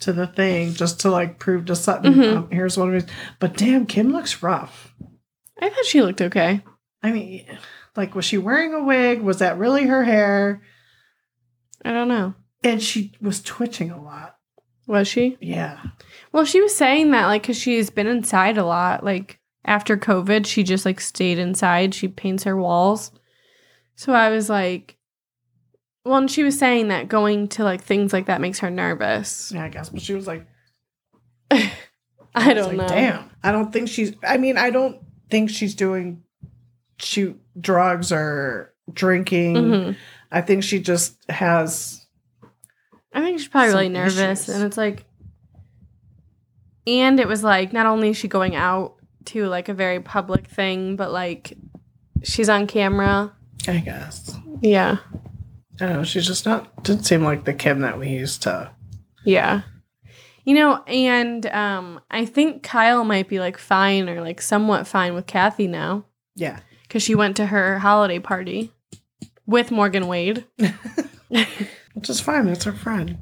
to 0.07 0.13
the 0.13 0.27
thing 0.27 0.73
just 0.75 1.01
to 1.01 1.11
like 1.11 1.39
prove 1.39 1.67
to 1.67 1.77
Sutton 1.77 2.15
Mhm. 2.15 2.37
um, 2.37 2.49
here's 2.51 2.77
what 2.79 2.89
it 2.89 3.05
is. 3.05 3.11
But 3.39 3.57
damn, 3.57 3.87
Kim 3.87 4.13
looks 4.13 4.43
rough. 4.43 4.95
i 5.61 5.69
thought 5.69 5.85
she 5.87 6.03
looked 6.03 6.21
okay 6.23 6.63
I 7.03 7.13
mean, 7.13 7.45
like 7.95 8.15
was 8.15 8.25
she 8.25 8.39
wearing 8.39 8.75
a 8.75 8.83
wig? 8.83 9.21
Was 9.21 9.39
that 9.39 9.59
really 9.59 9.85
her 9.87 10.03
hair? 10.05 10.63
i 11.85 11.93
don't 11.93 12.09
know 12.09 12.35
And 12.65 12.83
she 12.83 13.13
was 13.21 13.43
twitching 13.43 13.91
a 13.91 14.03
lot. 14.03 14.37
was 14.87 15.07
she 15.09 15.37
Yeah. 15.41 15.79
well 16.33 16.45
she 16.45 16.61
was 16.61 16.75
saying 16.75 17.11
that 17.11 17.27
like 17.27 17.43
because 17.43 17.59
she's 17.59 17.91
been 17.91 18.07
inside 18.07 18.57
a 18.59 18.65
lot 18.65 19.05
like 19.05 19.39
after 19.65 19.97
covid 19.97 20.47
she 20.47 20.63
just 20.63 20.85
like 20.87 21.01
stayed 21.01 21.39
inside 21.39 21.95
she 21.95 22.09
paints 22.09 22.45
her 22.45 22.57
walls 22.57 23.11
so 23.95 24.13
i 24.13 24.31
was 24.31 24.49
like 24.49 24.96
well 26.07 26.19
and 26.19 26.31
she 26.31 26.43
was 26.43 26.59
saying 26.59 26.89
that 26.89 27.09
going 27.09 27.49
to 27.49 27.65
like 27.65 27.83
things 27.83 28.13
like 28.13 28.27
that 28.27 28.41
makes 28.41 28.61
her 28.61 28.71
nervous 28.71 29.53
Yeah, 29.55 29.65
I 29.65 29.69
guess. 29.69 29.89
But 29.91 30.01
she 30.03 30.15
was 30.15 30.27
like, 30.27 30.47
i 31.51 31.71
was 32.35 32.55
don't 32.55 32.69
like, 32.69 32.77
know 32.77 32.89
Damn. 32.89 33.31
I 33.43 33.53
don't 33.53 33.73
think 33.73 33.89
she's 33.89 34.13
I 34.27 34.37
mean, 34.39 34.57
I 34.59 34.71
don't 34.71 34.99
think 35.31 35.51
she's 35.51 35.75
doing 35.75 36.23
shoot 36.99 37.39
drugs 37.61 38.13
or 38.13 38.73
drinking. 38.93 39.55
Mhm. 39.57 39.97
I 40.31 40.41
think 40.41 40.63
she 40.65 40.81
just 40.81 41.17
has 41.29 42.07
i 43.13 43.21
think 43.21 43.39
she's 43.39 43.49
probably 43.49 43.71
really 43.73 43.89
nervous 43.89 44.43
issues. 44.43 44.49
and 44.55 44.65
it's 44.65 44.77
like 44.77 45.05
and 46.87 47.19
it 47.19 47.27
was 47.27 47.43
like 47.43 47.73
not 47.73 47.87
only 47.87 48.11
is 48.11 48.17
she 48.17 48.29
going 48.29 48.55
out 48.55 48.95
to 49.25 49.47
like 49.47 49.69
a 49.69 49.75
very 49.75 50.01
public 50.01 50.47
thing 50.47 50.97
but 50.97 51.11
like 51.11 51.55
she's 52.23 52.49
on 52.49 52.67
camera 52.67 53.33
I 53.67 53.79
guess. 53.79 54.37
yeah 54.61 54.99
I 55.81 55.87
don't 55.87 55.97
know, 55.97 56.05
she's 56.05 56.27
just 56.27 56.47
not 56.47 56.83
didn't 56.85 57.05
seem 57.05 57.23
like 57.25 57.45
the 57.45 57.53
Kim 57.55 57.81
that 57.81 57.99
we 57.99 58.09
used 58.09 58.43
to 58.45 58.71
Yeah. 59.25 59.63
You 60.45 60.55
know, 60.55 60.83
and 60.87 61.45
um 61.47 62.01
I 62.11 62.25
think 62.25 62.63
Kyle 62.63 63.05
might 63.05 63.29
be 63.29 63.41
like 63.41 63.59
fine 63.59 64.09
or 64.09 64.21
like 64.21 64.41
somewhat 64.41 64.87
fine 64.87 65.15
with 65.15 65.27
Kathy 65.27 65.67
now 65.67 66.05
Yeah. 66.35 66.61
cuz 66.89 67.03
she 67.03 67.15
went 67.15 67.37
to 67.37 67.47
her 67.47 67.79
holiday 67.81 68.19
party 68.19 68.73
with 69.47 69.71
Morgan 69.71 70.07
Wade. 70.09 70.45
Which 71.95 72.09
is 72.11 72.21
fine, 72.21 72.47
that's 72.47 72.65
her 72.65 72.73
friend. 72.73 73.19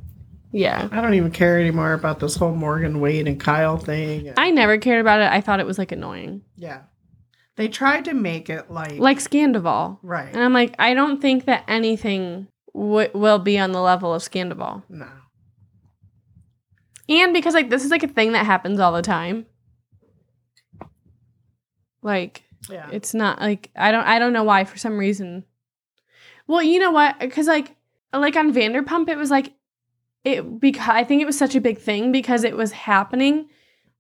Yeah. 0.53 0.88
I 0.93 1.01
don't 1.01 1.14
even 1.14 1.31
care 1.33 1.59
anymore 1.59 1.93
about 1.95 2.21
this 2.21 2.37
whole 2.37 2.55
Morgan 2.55 3.01
Wade 3.01 3.27
and 3.27 3.40
Kyle 3.40 3.77
thing. 3.77 4.33
I 4.37 4.51
never 4.51 4.79
cared 4.79 5.01
about 5.01 5.21
it. 5.21 5.31
I 5.31 5.40
thought 5.40 5.59
it 5.61 5.67
was 5.67 5.79
like 5.79 5.90
annoying. 5.93 6.43
yeah. 6.57 6.83
They 7.57 7.69
tried 7.69 8.05
to 8.07 8.14
make 8.14 8.51
it 8.51 8.71
like 8.71 8.99
Like 8.99 9.19
Scandoval. 9.19 9.99
right. 10.03 10.29
And 10.33 10.43
I'm 10.43 10.53
like 10.53 10.75
I 10.79 10.95
don't 10.95 11.21
think 11.21 11.45
that 11.45 11.64
anything 11.69 12.49
w- 12.75 13.11
will 13.14 13.38
be 13.38 13.59
on 13.59 13.73
the 13.73 13.81
level 13.81 14.12
of 14.12 14.23
Scandoval. 14.23 14.83
No. 14.88 15.09
And 17.09 17.33
because 17.35 17.55
like 17.55 17.71
this 17.71 17.85
is 17.85 17.90
like 17.90 18.03
a 18.03 18.09
thing 18.09 18.33
that 18.33 18.47
happens 18.47 18.81
all 18.81 18.93
the 18.93 19.03
time. 19.03 19.47
Like 22.03 22.43
Yeah. 22.71 22.88
It's 22.93 23.14
not 23.14 23.40
like 23.40 23.71
I 23.77 23.93
don't 23.93 24.05
I 24.07 24.19
don't 24.19 24.33
know 24.33 24.45
why 24.45 24.64
for 24.64 24.77
some 24.79 24.99
reason. 24.99 25.45
Well, 26.47 26.62
you 26.62 26.79
know 26.79 26.90
what? 26.90 27.19
Because 27.19 27.47
like 27.47 27.77
like 28.12 28.37
on 28.37 28.53
Vanderpump, 28.53 29.09
it 29.09 29.17
was 29.17 29.31
like 29.31 29.53
it 30.25 30.61
because 30.61 30.88
I 30.88 31.05
think 31.05 31.23
it 31.23 31.27
was 31.27 31.38
such 31.38 31.55
a 31.55 31.61
big 31.61 31.79
thing 31.79 32.11
because 32.12 32.45
it 32.45 32.57
was 32.57 32.73
happening 32.73 33.49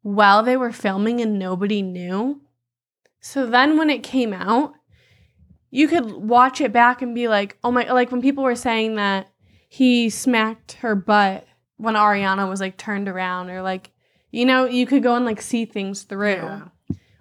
while 0.02 0.42
they 0.42 0.56
were 0.56 0.72
filming 0.72 1.20
and 1.20 1.38
nobody 1.38 1.82
knew. 1.82 2.40
So 3.24 3.46
then 3.46 3.78
when 3.78 3.88
it 3.88 4.02
came 4.02 4.34
out, 4.34 4.74
you 5.70 5.88
could 5.88 6.12
watch 6.12 6.60
it 6.60 6.74
back 6.74 7.00
and 7.00 7.14
be 7.14 7.26
like, 7.26 7.56
oh 7.64 7.72
my, 7.72 7.90
like 7.90 8.12
when 8.12 8.20
people 8.20 8.44
were 8.44 8.54
saying 8.54 8.96
that 8.96 9.30
he 9.70 10.10
smacked 10.10 10.72
her 10.74 10.94
butt 10.94 11.46
when 11.78 11.94
Ariana 11.94 12.46
was 12.46 12.60
like 12.60 12.76
turned 12.76 13.08
around 13.08 13.48
or 13.48 13.62
like, 13.62 13.92
you 14.30 14.44
know, 14.44 14.66
you 14.66 14.84
could 14.84 15.02
go 15.02 15.14
and 15.16 15.24
like 15.24 15.40
see 15.40 15.64
things 15.64 16.02
through. 16.02 16.34
Yeah. 16.34 16.64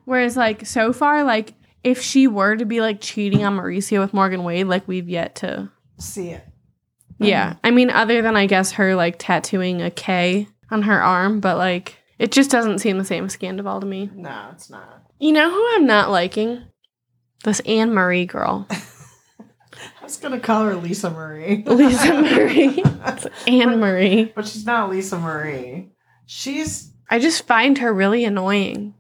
Whereas 0.04 0.36
like 0.36 0.66
so 0.66 0.92
far, 0.92 1.24
like 1.24 1.54
if 1.86 2.02
she 2.02 2.28
were 2.28 2.58
to 2.58 2.66
be 2.66 2.82
like 2.82 3.00
cheating 3.00 3.46
on 3.46 3.56
Mauricio 3.56 4.02
with 4.02 4.14
Morgan 4.14 4.44
Wade, 4.44 4.68
like 4.68 4.86
we've 4.90 5.08
yet 5.08 5.36
to 5.36 5.72
See 6.00 6.32
it. 6.32 6.46
Yeah. 7.18 7.56
I 7.64 7.72
mean, 7.72 7.90
other 7.90 8.22
than 8.22 8.36
I 8.36 8.46
guess 8.46 8.74
her 8.74 8.94
like 8.94 9.16
tattooing 9.20 9.82
a 9.82 9.90
K 9.90 10.50
on 10.70 10.82
her 10.82 11.02
arm, 11.02 11.40
but 11.40 11.58
like 11.58 11.98
it 12.24 12.32
just 12.32 12.50
doesn't 12.50 12.80
seem 12.80 12.98
the 12.98 13.04
same 13.04 13.26
as 13.26 13.36
Scandoval 13.36 13.82
to 13.82 13.86
me. 13.86 14.10
No, 14.16 14.50
it's 14.54 14.70
not. 14.70 15.04
You 15.20 15.34
know 15.34 15.50
who 15.50 15.76
I'm 15.76 15.86
not 15.86 16.10
liking? 16.10 16.64
This 17.44 17.60
Annemarie 17.62 18.26
girl. 18.28 18.66
I 18.72 20.04
was 20.04 20.16
gonna 20.18 20.40
call 20.40 20.64
her 20.66 20.76
Lisa 20.76 21.10
Marie. 21.10 21.64
Lisa 21.66 22.14
Marie. 22.22 22.84
It's 23.06 23.26
Annemarie. 23.46 24.34
but 24.34 24.48
she's 24.48 24.66
not 24.66 24.90
Lisa 24.90 25.20
Marie. 25.20 25.90
She's 26.26 26.92
I 27.10 27.20
just 27.20 27.46
find 27.46 27.78
her 27.80 27.94
really 27.94 28.24
annoying. 28.24 28.94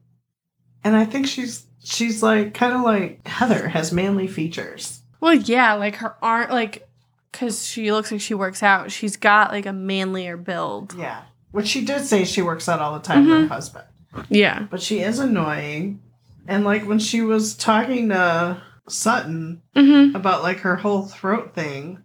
and 0.83 0.95
I 0.97 1.05
think 1.05 1.25
she's 1.27 1.65
she's 1.81 2.21
like 2.21 2.53
kind 2.53 2.73
of 2.73 2.81
like 2.81 3.25
Heather 3.25 3.69
has 3.69 3.93
manly 3.93 4.27
features. 4.27 5.01
Well, 5.21 5.33
yeah, 5.36 5.75
like 5.75 5.95
her 5.97 6.15
arm, 6.21 6.49
like, 6.51 6.86
because 7.31 7.65
she 7.65 7.93
looks 7.93 8.12
like 8.12 8.19
she 8.19 8.33
works 8.33 8.62
out. 8.62 8.91
She's 8.91 9.15
got 9.15 9.51
like 9.51 9.65
a 9.65 9.71
manlier 9.71 10.36
build. 10.36 10.93
Yeah. 10.97 11.21
Which 11.54 11.68
she 11.68 11.86
did 11.86 12.02
say 12.04 12.26
she 12.26 12.42
works 12.42 12.68
out 12.68 12.82
all 12.82 12.94
the 12.94 13.00
time 13.00 13.26
with 13.26 13.34
Mhm. 13.38 13.42
her 13.48 13.54
husband. 13.54 13.86
Yeah. 14.30 14.68
But 14.70 14.82
she 14.82 15.00
is 15.00 15.20
annoying. 15.20 16.02
And 16.48 16.66
like 16.66 16.86
when 16.86 17.00
she 17.00 17.22
was 17.22 17.56
talking 17.56 18.10
to 18.10 18.62
Sutton 18.89 19.62
Mm 19.76 20.13
about 20.13 20.44
like 20.44 20.60
her 20.60 20.76
whole 20.76 21.04
throat 21.06 21.56
thing, 21.56 22.00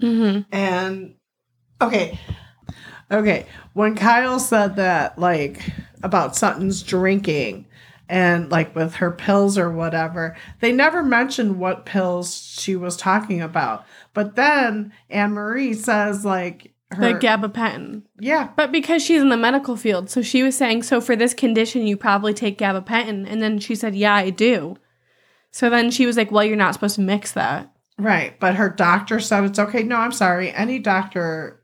hmm. 0.00 0.06
Mm 0.06 0.32
hmm. 0.32 0.40
and 0.50 1.14
okay. 1.80 2.18
Okay. 3.10 3.46
When 3.72 3.94
Kyle 3.94 4.38
said 4.40 4.76
that, 4.76 5.18
like, 5.18 5.62
about 6.02 6.36
Sutton's 6.36 6.82
drinking 6.82 7.64
and 8.08 8.50
like 8.50 8.74
with 8.74 8.96
her 8.96 9.10
pills 9.10 9.56
or 9.56 9.70
whatever, 9.70 10.36
they 10.60 10.72
never 10.72 11.02
mentioned 11.02 11.58
what 11.58 11.86
pills 11.86 12.34
she 12.36 12.74
was 12.76 12.96
talking 12.96 13.40
about. 13.40 13.84
But 14.12 14.34
then 14.36 14.92
Annemarie 15.10 15.74
says, 15.76 16.24
like, 16.24 16.72
her. 16.90 17.12
The 17.12 17.18
gabapentin. 17.18 18.02
yeah. 18.18 18.48
But 18.56 18.72
because 18.72 19.02
she's 19.02 19.20
in 19.20 19.28
the 19.28 19.36
medical 19.36 19.76
field, 19.76 20.08
so 20.08 20.22
she 20.22 20.42
was 20.42 20.56
saying, 20.56 20.84
so 20.84 21.00
for 21.00 21.14
this 21.16 21.34
condition, 21.34 21.86
you 21.86 21.96
probably 21.96 22.32
take 22.32 22.58
gabapentin. 22.58 23.30
And 23.30 23.42
then 23.42 23.58
she 23.58 23.74
said, 23.74 23.94
yeah, 23.94 24.14
I 24.14 24.30
do. 24.30 24.76
So 25.50 25.68
then 25.70 25.90
she 25.90 26.06
was 26.06 26.16
like, 26.16 26.30
well, 26.30 26.44
you're 26.44 26.56
not 26.56 26.74
supposed 26.74 26.94
to 26.96 27.00
mix 27.02 27.32
that. 27.32 27.70
Right. 27.98 28.38
But 28.40 28.54
her 28.54 28.68
doctor 28.70 29.20
said 29.20 29.44
it's 29.44 29.58
okay. 29.58 29.82
No, 29.82 29.96
I'm 29.96 30.12
sorry. 30.12 30.52
Any 30.52 30.78
doctor. 30.78 31.62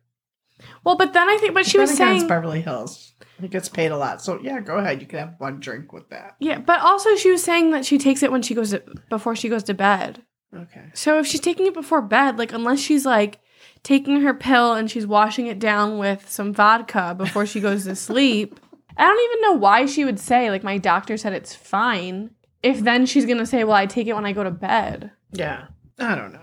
Well, 0.84 0.96
but 0.96 1.12
then 1.12 1.28
I 1.28 1.38
think, 1.38 1.54
but 1.54 1.66
she 1.66 1.78
was 1.78 1.94
again, 1.94 2.18
saying, 2.18 2.28
Beverly 2.28 2.60
Hills. 2.60 3.12
He 3.40 3.48
gets 3.48 3.68
paid 3.68 3.90
a 3.92 3.96
lot. 3.96 4.22
So 4.22 4.40
yeah, 4.42 4.60
go 4.60 4.76
ahead. 4.76 5.00
You 5.00 5.06
can 5.06 5.18
have 5.18 5.34
one 5.38 5.60
drink 5.60 5.92
with 5.92 6.08
that. 6.10 6.36
yeah, 6.38 6.58
but 6.58 6.80
also 6.80 7.16
she 7.16 7.30
was 7.30 7.42
saying 7.42 7.72
that 7.72 7.84
she 7.84 7.98
takes 7.98 8.22
it 8.22 8.30
when 8.30 8.42
she 8.42 8.54
goes 8.54 8.70
to, 8.70 8.82
before 9.10 9.34
she 9.36 9.48
goes 9.48 9.64
to 9.64 9.74
bed. 9.74 10.22
Okay. 10.54 10.84
So 10.94 11.18
if 11.18 11.26
she's 11.26 11.40
taking 11.40 11.66
it 11.66 11.74
before 11.74 12.00
bed, 12.00 12.38
like 12.38 12.52
unless 12.52 12.78
she's 12.78 13.04
like 13.04 13.40
taking 13.84 14.22
her 14.22 14.34
pill 14.34 14.72
and 14.72 14.90
she's 14.90 15.06
washing 15.06 15.46
it 15.46 15.60
down 15.60 15.98
with 15.98 16.28
some 16.28 16.52
vodka 16.52 17.14
before 17.16 17.46
she 17.46 17.60
goes 17.60 17.84
to 17.84 17.94
sleep, 17.94 18.58
I 18.96 19.04
don't 19.04 19.30
even 19.30 19.40
know 19.42 19.52
why 19.60 19.86
she 19.86 20.04
would 20.04 20.18
say 20.18 20.50
like 20.50 20.64
my 20.64 20.78
doctor 20.78 21.16
said 21.16 21.32
it's 21.32 21.54
fine. 21.54 22.30
If 22.64 22.80
then 22.80 23.06
she's 23.06 23.26
gonna 23.26 23.46
say, 23.46 23.62
well, 23.62 23.76
I 23.76 23.86
take 23.86 24.08
it 24.08 24.14
when 24.14 24.26
I 24.26 24.32
go 24.32 24.42
to 24.42 24.50
bed. 24.50 25.12
Yeah. 25.30 25.66
I 25.98 26.16
don't 26.16 26.32
know. 26.32 26.40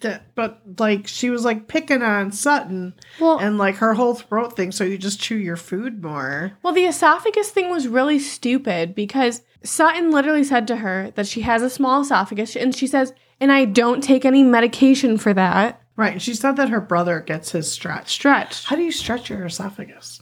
That, 0.00 0.34
but 0.34 0.60
like 0.78 1.06
she 1.06 1.30
was 1.30 1.44
like 1.44 1.68
picking 1.68 2.02
on 2.02 2.30
Sutton 2.30 2.94
Well, 3.18 3.38
and 3.38 3.56
like 3.56 3.76
her 3.76 3.94
whole 3.94 4.14
throat 4.14 4.54
thing, 4.54 4.70
so 4.70 4.84
you 4.84 4.98
just 4.98 5.20
chew 5.20 5.36
your 5.36 5.56
food 5.56 6.02
more. 6.02 6.52
well, 6.62 6.74
the 6.74 6.84
esophagus 6.84 7.50
thing 7.50 7.70
was 7.70 7.88
really 7.88 8.18
stupid 8.18 8.94
because 8.94 9.40
Sutton 9.62 10.10
literally 10.10 10.44
said 10.44 10.68
to 10.68 10.76
her 10.76 11.12
that 11.14 11.26
she 11.26 11.40
has 11.42 11.62
a 11.62 11.70
small 11.70 12.02
esophagus, 12.02 12.54
and 12.56 12.76
she 12.76 12.86
says, 12.86 13.14
and 13.40 13.50
I 13.50 13.64
don't 13.64 14.02
take 14.02 14.26
any 14.26 14.42
medication 14.42 15.16
for 15.16 15.32
that. 15.32 15.80
Right. 15.96 16.12
And 16.12 16.22
she 16.22 16.34
said 16.34 16.56
that 16.56 16.68
her 16.68 16.80
brother 16.80 17.20
gets 17.20 17.52
his 17.52 17.70
stretch. 17.70 18.10
Stretched. 18.10 18.66
How 18.66 18.76
do 18.76 18.82
you 18.82 18.92
stretch 18.92 19.30
your 19.30 19.46
esophagus? 19.46 20.20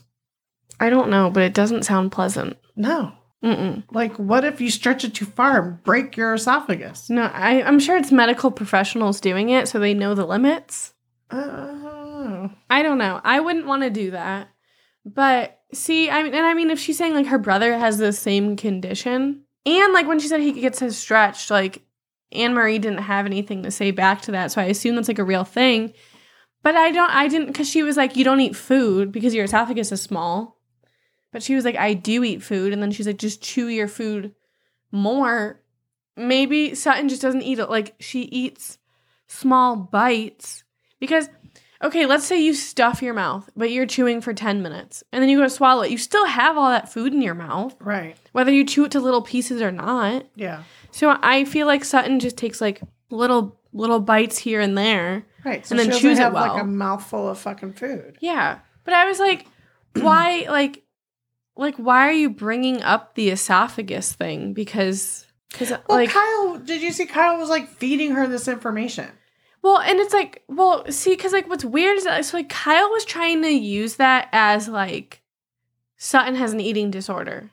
I 0.79 0.89
don't 0.89 1.09
know, 1.09 1.29
but 1.29 1.43
it 1.43 1.53
doesn't 1.53 1.83
sound 1.83 2.11
pleasant. 2.11 2.57
No. 2.75 3.13
Mm-mm. 3.43 3.83
Like, 3.91 4.17
what 4.17 4.43
if 4.43 4.59
you 4.59 4.71
stretch 4.71 5.03
it 5.03 5.13
too 5.13 5.25
far 5.25 5.61
and 5.61 5.83
break 5.83 6.17
your 6.17 6.33
esophagus? 6.33 7.09
No, 7.09 7.23
I, 7.23 7.61
I'm 7.61 7.79
sure 7.79 7.95
it's 7.97 8.11
medical 8.11 8.49
professionals 8.49 9.21
doing 9.21 9.49
it 9.49 9.67
so 9.67 9.79
they 9.79 9.93
know 9.93 10.15
the 10.15 10.25
limits. 10.25 10.93
Oh. 11.29 12.49
I 12.69 12.83
don't 12.83 12.97
know. 12.97 13.21
I 13.23 13.39
wouldn't 13.39 13.67
want 13.67 13.83
to 13.83 13.89
do 13.89 14.11
that. 14.11 14.49
But 15.05 15.59
see, 15.73 16.09
I 16.09 16.23
mean, 16.23 16.33
and 16.33 16.45
I 16.45 16.53
mean, 16.53 16.71
if 16.71 16.79
she's 16.79 16.97
saying 16.97 17.13
like 17.13 17.27
her 17.27 17.37
brother 17.37 17.77
has 17.77 17.97
the 17.97 18.11
same 18.11 18.55
condition, 18.55 19.43
and 19.65 19.93
like 19.93 20.07
when 20.07 20.19
she 20.19 20.27
said 20.27 20.41
he 20.41 20.51
gets 20.53 20.79
his 20.79 20.97
stretched, 20.97 21.51
like 21.51 21.83
Annemarie 22.33 22.81
didn't 22.81 22.99
have 22.99 23.25
anything 23.25 23.63
to 23.63 23.71
say 23.71 23.91
back 23.91 24.21
to 24.23 24.31
that, 24.31 24.51
so 24.51 24.61
I 24.61 24.65
assume 24.65 24.95
that's 24.95 25.07
like 25.07 25.19
a 25.19 25.23
real 25.23 25.43
thing. 25.43 25.93
But 26.63 26.75
I 26.75 26.91
don't, 26.91 27.11
I 27.11 27.27
didn't, 27.27 27.47
because 27.47 27.69
she 27.69 27.83
was 27.83 27.95
like, 27.97 28.15
you 28.15 28.23
don't 28.23 28.39
eat 28.41 28.55
food 28.55 29.11
because 29.11 29.35
your 29.35 29.45
esophagus 29.45 29.91
is 29.91 30.01
small. 30.01 30.59
But 31.31 31.43
she 31.43 31.53
was 31.53 31.63
like, 31.65 31.75
I 31.75 31.93
do 31.93 32.23
eat 32.23 32.41
food, 32.41 32.73
and 32.73 32.81
then 32.81 32.91
she's 32.91 33.07
like, 33.07 33.17
just 33.17 33.41
chew 33.43 33.67
your 33.67 33.87
food 33.87 34.33
more. 34.91 35.61
Maybe 36.17 36.73
Sutton 36.75 37.09
just 37.09 37.21
doesn't 37.21 37.41
eat 37.43 37.59
it. 37.59 37.69
Like 37.69 37.95
she 37.99 38.21
eats 38.23 38.77
small 39.27 39.75
bites 39.75 40.63
because 40.99 41.29
okay, 41.83 42.05
let's 42.05 42.23
say 42.23 42.41
you 42.41 42.53
stuff 42.53 43.01
your 43.01 43.13
mouth, 43.13 43.49
but 43.55 43.69
you're 43.69 43.85
chewing 43.85 44.21
for 44.21 44.33
10 44.33 44.61
minutes 44.63 45.03
and 45.11 45.21
then 45.21 45.29
you 45.29 45.37
go 45.37 45.43
to 45.43 45.49
swallow 45.49 45.81
it. 45.83 45.91
You 45.91 45.97
still 45.97 46.25
have 46.25 46.57
all 46.57 46.69
that 46.69 46.91
food 46.91 47.13
in 47.13 47.21
your 47.21 47.33
mouth, 47.35 47.75
Right. 47.79 48.15
whether 48.31 48.51
you 48.51 48.63
chew 48.65 48.85
it 48.85 48.91
to 48.91 48.99
little 49.01 49.21
pieces 49.21 49.61
or 49.61 49.71
not. 49.71 50.25
Yeah. 50.35 50.63
So 50.95 51.13
I 51.21 51.43
feel 51.43 51.67
like 51.67 51.83
Sutton 51.83 52.21
just 52.21 52.37
takes 52.37 52.61
like 52.61 52.79
little 53.09 53.59
little 53.73 53.99
bites 53.99 54.37
here 54.37 54.61
and 54.61 54.77
there. 54.77 55.25
Right. 55.43 55.65
So 55.65 55.75
And 55.75 55.91
then 55.91 55.99
she 55.99 56.07
it 56.07 56.17
have 56.19 56.31
well. 56.31 56.53
like 56.53 56.61
a 56.61 56.65
mouthful 56.65 57.27
of 57.27 57.37
fucking 57.37 57.73
food. 57.73 58.17
Yeah. 58.21 58.59
But 58.85 58.93
I 58.93 59.03
was 59.03 59.19
like, 59.19 59.45
why 59.95 60.45
like 60.47 60.83
like 61.57 61.75
why 61.75 62.07
are 62.07 62.13
you 62.13 62.29
bringing 62.29 62.81
up 62.81 63.15
the 63.15 63.29
esophagus 63.29 64.13
thing 64.13 64.53
because 64.53 65.27
cuz 65.51 65.71
Well, 65.71 65.81
like 65.89 66.11
Kyle, 66.11 66.59
did 66.59 66.81
you 66.81 66.93
see 66.93 67.05
Kyle 67.05 67.37
was 67.37 67.49
like 67.49 67.67
feeding 67.67 68.11
her 68.11 68.25
this 68.25 68.47
information? 68.47 69.09
Well, 69.61 69.79
and 69.79 69.99
it's 69.99 70.13
like, 70.13 70.43
well, 70.47 70.89
see, 70.89 71.09
because 71.09 71.33
like 71.33 71.49
what's 71.49 71.65
weird 71.65 71.97
is 71.97 72.05
that 72.05 72.23
so 72.23 72.37
like 72.37 72.47
Kyle 72.47 72.89
was 72.91 73.03
trying 73.03 73.41
to 73.41 73.49
use 73.49 73.97
that 73.97 74.29
as 74.31 74.69
like 74.69 75.21
Sutton 75.97 76.35
has 76.35 76.53
an 76.53 76.61
eating 76.61 76.89
disorder. 76.89 77.51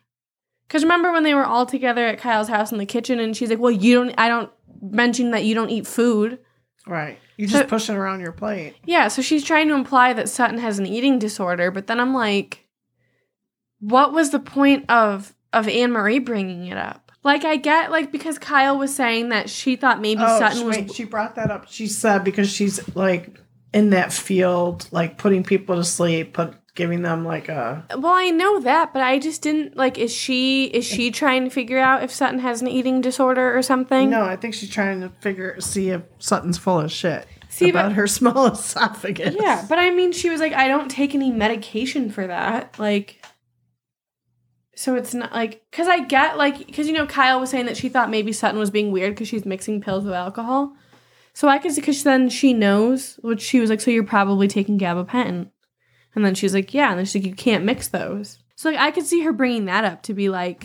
Because 0.72 0.84
remember 0.84 1.12
when 1.12 1.22
they 1.22 1.34
were 1.34 1.44
all 1.44 1.66
together 1.66 2.06
at 2.06 2.18
Kyle's 2.18 2.48
house 2.48 2.72
in 2.72 2.78
the 2.78 2.86
kitchen, 2.86 3.20
and 3.20 3.36
she's 3.36 3.50
like, 3.50 3.58
"Well, 3.58 3.70
you 3.70 3.94
don't, 3.94 4.14
I 4.16 4.26
don't 4.26 4.50
mention 4.80 5.32
that 5.32 5.44
you 5.44 5.54
don't 5.54 5.68
eat 5.68 5.86
food." 5.86 6.38
Right. 6.86 7.18
You 7.36 7.46
just 7.46 7.64
So- 7.64 7.68
push 7.68 7.90
it 7.90 7.94
around 7.94 8.20
your 8.20 8.32
plate. 8.32 8.76
Yeah, 8.86 9.08
so 9.08 9.20
she's 9.20 9.44
trying 9.44 9.68
to 9.68 9.74
imply 9.74 10.14
that 10.14 10.30
Sutton 10.30 10.56
has 10.56 10.78
an 10.78 10.86
eating 10.86 11.18
disorder, 11.18 11.70
but 11.70 11.88
then 11.88 12.00
I'm 12.00 12.14
like, 12.14 12.66
what 13.80 14.14
was 14.14 14.30
the 14.30 14.38
point 14.38 14.90
of 14.90 15.34
of 15.52 15.66
Annemarie 15.66 16.24
bringing 16.24 16.68
it 16.68 16.78
up? 16.78 17.12
Like, 17.22 17.44
I 17.44 17.56
get 17.56 17.90
like 17.90 18.10
because 18.10 18.38
Kyle 18.38 18.78
was 18.78 18.96
saying 18.96 19.28
that 19.28 19.50
she 19.50 19.76
thought 19.76 20.00
maybe 20.00 20.22
oh, 20.24 20.38
Sutton 20.38 20.56
she, 20.56 20.64
was 20.64 20.76
wait, 20.78 20.92
she 20.94 21.04
brought 21.04 21.34
that 21.34 21.50
up. 21.50 21.68
She 21.68 21.86
said 21.86 22.24
because 22.24 22.50
she's 22.50 22.96
like 22.96 23.36
in 23.74 23.90
that 23.90 24.10
field, 24.10 24.88
like 24.90 25.18
putting 25.18 25.44
people 25.44 25.76
to 25.76 25.84
sleep, 25.84 26.32
put 26.32 26.54
giving 26.74 27.02
them 27.02 27.24
like 27.24 27.48
a 27.48 27.84
Well, 27.96 28.12
I 28.14 28.30
know 28.30 28.60
that, 28.60 28.92
but 28.92 29.02
I 29.02 29.18
just 29.18 29.42
didn't 29.42 29.76
like. 29.76 29.98
Is 29.98 30.12
she 30.12 30.64
is 30.66 30.84
she 30.84 31.10
trying 31.10 31.44
to 31.44 31.50
figure 31.50 31.78
out 31.78 32.02
if 32.02 32.10
Sutton 32.10 32.38
has 32.40 32.62
an 32.62 32.68
eating 32.68 33.00
disorder 33.00 33.56
or 33.56 33.62
something? 33.62 34.10
no. 34.10 34.22
I 34.24 34.36
think 34.36 34.54
she's 34.54 34.70
trying 34.70 35.00
to 35.00 35.10
figure 35.20 35.60
see 35.60 35.90
if 35.90 36.02
Sutton's 36.18 36.58
full 36.58 36.80
of 36.80 36.90
shit 36.92 37.26
See, 37.48 37.68
about 37.70 37.90
but 37.90 37.92
her 37.96 38.06
small 38.18 38.46
esophagus. 38.46 39.36
yeah, 39.38 39.64
but 39.68 39.78
I 39.78 39.90
mean, 39.90 40.12
she 40.12 40.30
was 40.30 40.40
like, 40.40 40.52
I 40.54 40.68
don't 40.68 40.90
take 40.90 41.14
any 41.14 41.30
medication 41.30 42.10
for 42.10 42.26
that. 42.26 42.78
Like, 42.78 43.22
so 44.74 44.94
it's 44.94 45.12
not 45.12 45.32
like 45.32 45.62
because 45.70 45.86
I 45.86 46.00
get 46.00 46.38
like 46.38 46.66
because 46.66 46.86
you 46.86 46.94
know 46.94 47.06
Kyle 47.06 47.38
was 47.38 47.50
saying 47.50 47.66
that 47.66 47.76
she 47.76 47.88
thought 47.90 48.10
maybe 48.10 48.32
Sutton 48.32 48.58
was 48.58 48.70
being 48.70 48.90
weird 48.90 49.14
because 49.14 49.28
she's 49.28 49.44
mixing 49.44 49.80
pills 49.82 50.04
with 50.04 50.14
alcohol. 50.14 50.72
So 51.34 51.48
I 51.48 51.58
could 51.58 51.72
see 51.72 51.80
because 51.80 52.02
then 52.02 52.28
she 52.28 52.52
knows, 52.52 53.18
which 53.22 53.40
she 53.40 53.58
was 53.60 53.70
like, 53.70 53.80
so 53.80 53.90
you're 53.90 54.04
probably 54.04 54.48
taking 54.48 54.78
gabapentin, 54.78 55.48
and 56.14 56.24
then 56.24 56.34
she's 56.34 56.54
like, 56.54 56.74
yeah, 56.74 56.90
and 56.90 56.98
then 56.98 57.06
she's 57.06 57.22
like, 57.22 57.30
you 57.30 57.34
can't 57.34 57.64
mix 57.64 57.88
those. 57.88 58.38
So 58.56 58.70
like 58.70 58.78
I 58.78 58.90
could 58.90 59.06
see 59.06 59.22
her 59.22 59.32
bringing 59.32 59.64
that 59.66 59.84
up 59.84 60.02
to 60.04 60.14
be 60.14 60.28
like, 60.28 60.64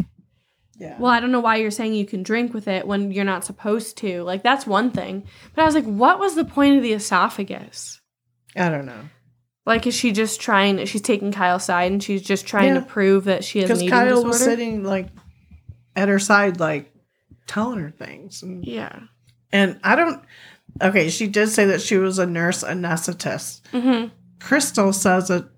Yeah. 0.77 0.97
well, 0.99 1.11
I 1.11 1.19
don't 1.19 1.31
know 1.31 1.39
why 1.39 1.55
you're 1.57 1.71
saying 1.71 1.93
you 1.93 2.05
can 2.05 2.21
drink 2.23 2.53
with 2.53 2.67
it 2.67 2.85
when 2.85 3.11
you're 3.11 3.25
not 3.25 3.43
supposed 3.45 3.97
to. 3.97 4.23
Like, 4.23 4.43
that's 4.43 4.67
one 4.67 4.91
thing. 4.91 5.23
But 5.55 5.63
I 5.63 5.65
was 5.65 5.73
like, 5.75 5.85
what 5.85 6.19
was 6.19 6.35
the 6.35 6.45
point 6.45 6.77
of 6.77 6.83
the 6.83 6.93
esophagus? 6.93 7.99
I 8.55 8.69
don't 8.69 8.85
know. 8.85 9.09
Like, 9.65 9.85
is 9.87 9.95
she 9.95 10.11
just 10.11 10.39
trying, 10.39 10.83
she's 10.85 11.01
taking 11.01 11.31
Kyle's 11.31 11.65
side 11.65 11.91
and 11.91 12.01
she's 12.03 12.21
just 12.21 12.45
trying 12.45 12.75
Yeah. 12.75 12.81
to 12.81 12.85
prove 12.85 13.25
that 13.25 13.43
she 13.43 13.59
has 13.59 13.69
Because 13.69 13.89
Kyle 13.89 14.05
disorder? 14.07 14.27
was 14.29 14.39
sitting 14.43 14.83
like 14.83 15.07
at 15.95 16.07
her 16.09 16.19
side, 16.19 16.59
like 16.59 16.93
telling 17.47 17.79
her 17.79 17.91
things. 17.91 18.43
And, 18.43 18.63
yeah. 18.65 18.99
and 19.51 19.79
I 19.83 19.95
don't. 19.95 20.23
Okay, 20.81 21.09
she 21.09 21.27
did 21.27 21.49
say 21.49 21.65
that 21.65 21.81
she 21.81 21.97
was 21.97 22.19
a 22.19 22.25
nurse 22.27 22.63
anesthetist. 22.63 23.61
Mm-hmm. 23.73 24.07
Crystal 24.39 24.93
says 24.93 25.27
that, 25.29 25.49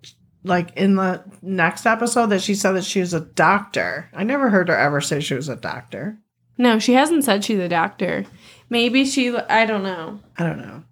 like 0.43 0.75
in 0.77 0.95
the 0.95 1.23
next 1.41 1.85
episode, 1.85 2.27
that 2.27 2.41
she 2.41 2.55
said 2.55 2.73
that 2.73 2.83
she 2.85 2.99
was 2.99 3.13
a 3.13 3.19
doctor. 3.19 4.09
I 4.13 4.23
never 4.23 4.49
heard 4.49 4.69
her 4.69 4.77
ever 4.77 5.01
say 5.01 5.19
she 5.19 5.35
was 5.35 5.49
a 5.49 5.55
doctor. 5.55 6.19
No, 6.57 6.79
she 6.79 6.93
hasn't 6.93 7.23
said 7.23 7.43
she's 7.43 7.59
a 7.59 7.69
doctor. 7.69 8.25
Maybe 8.69 9.05
she, 9.05 9.35
I 9.35 9.65
don't 9.65 9.83
know. 9.83 10.19
I 10.37 10.45
don't 10.45 10.57
know. 10.57 10.83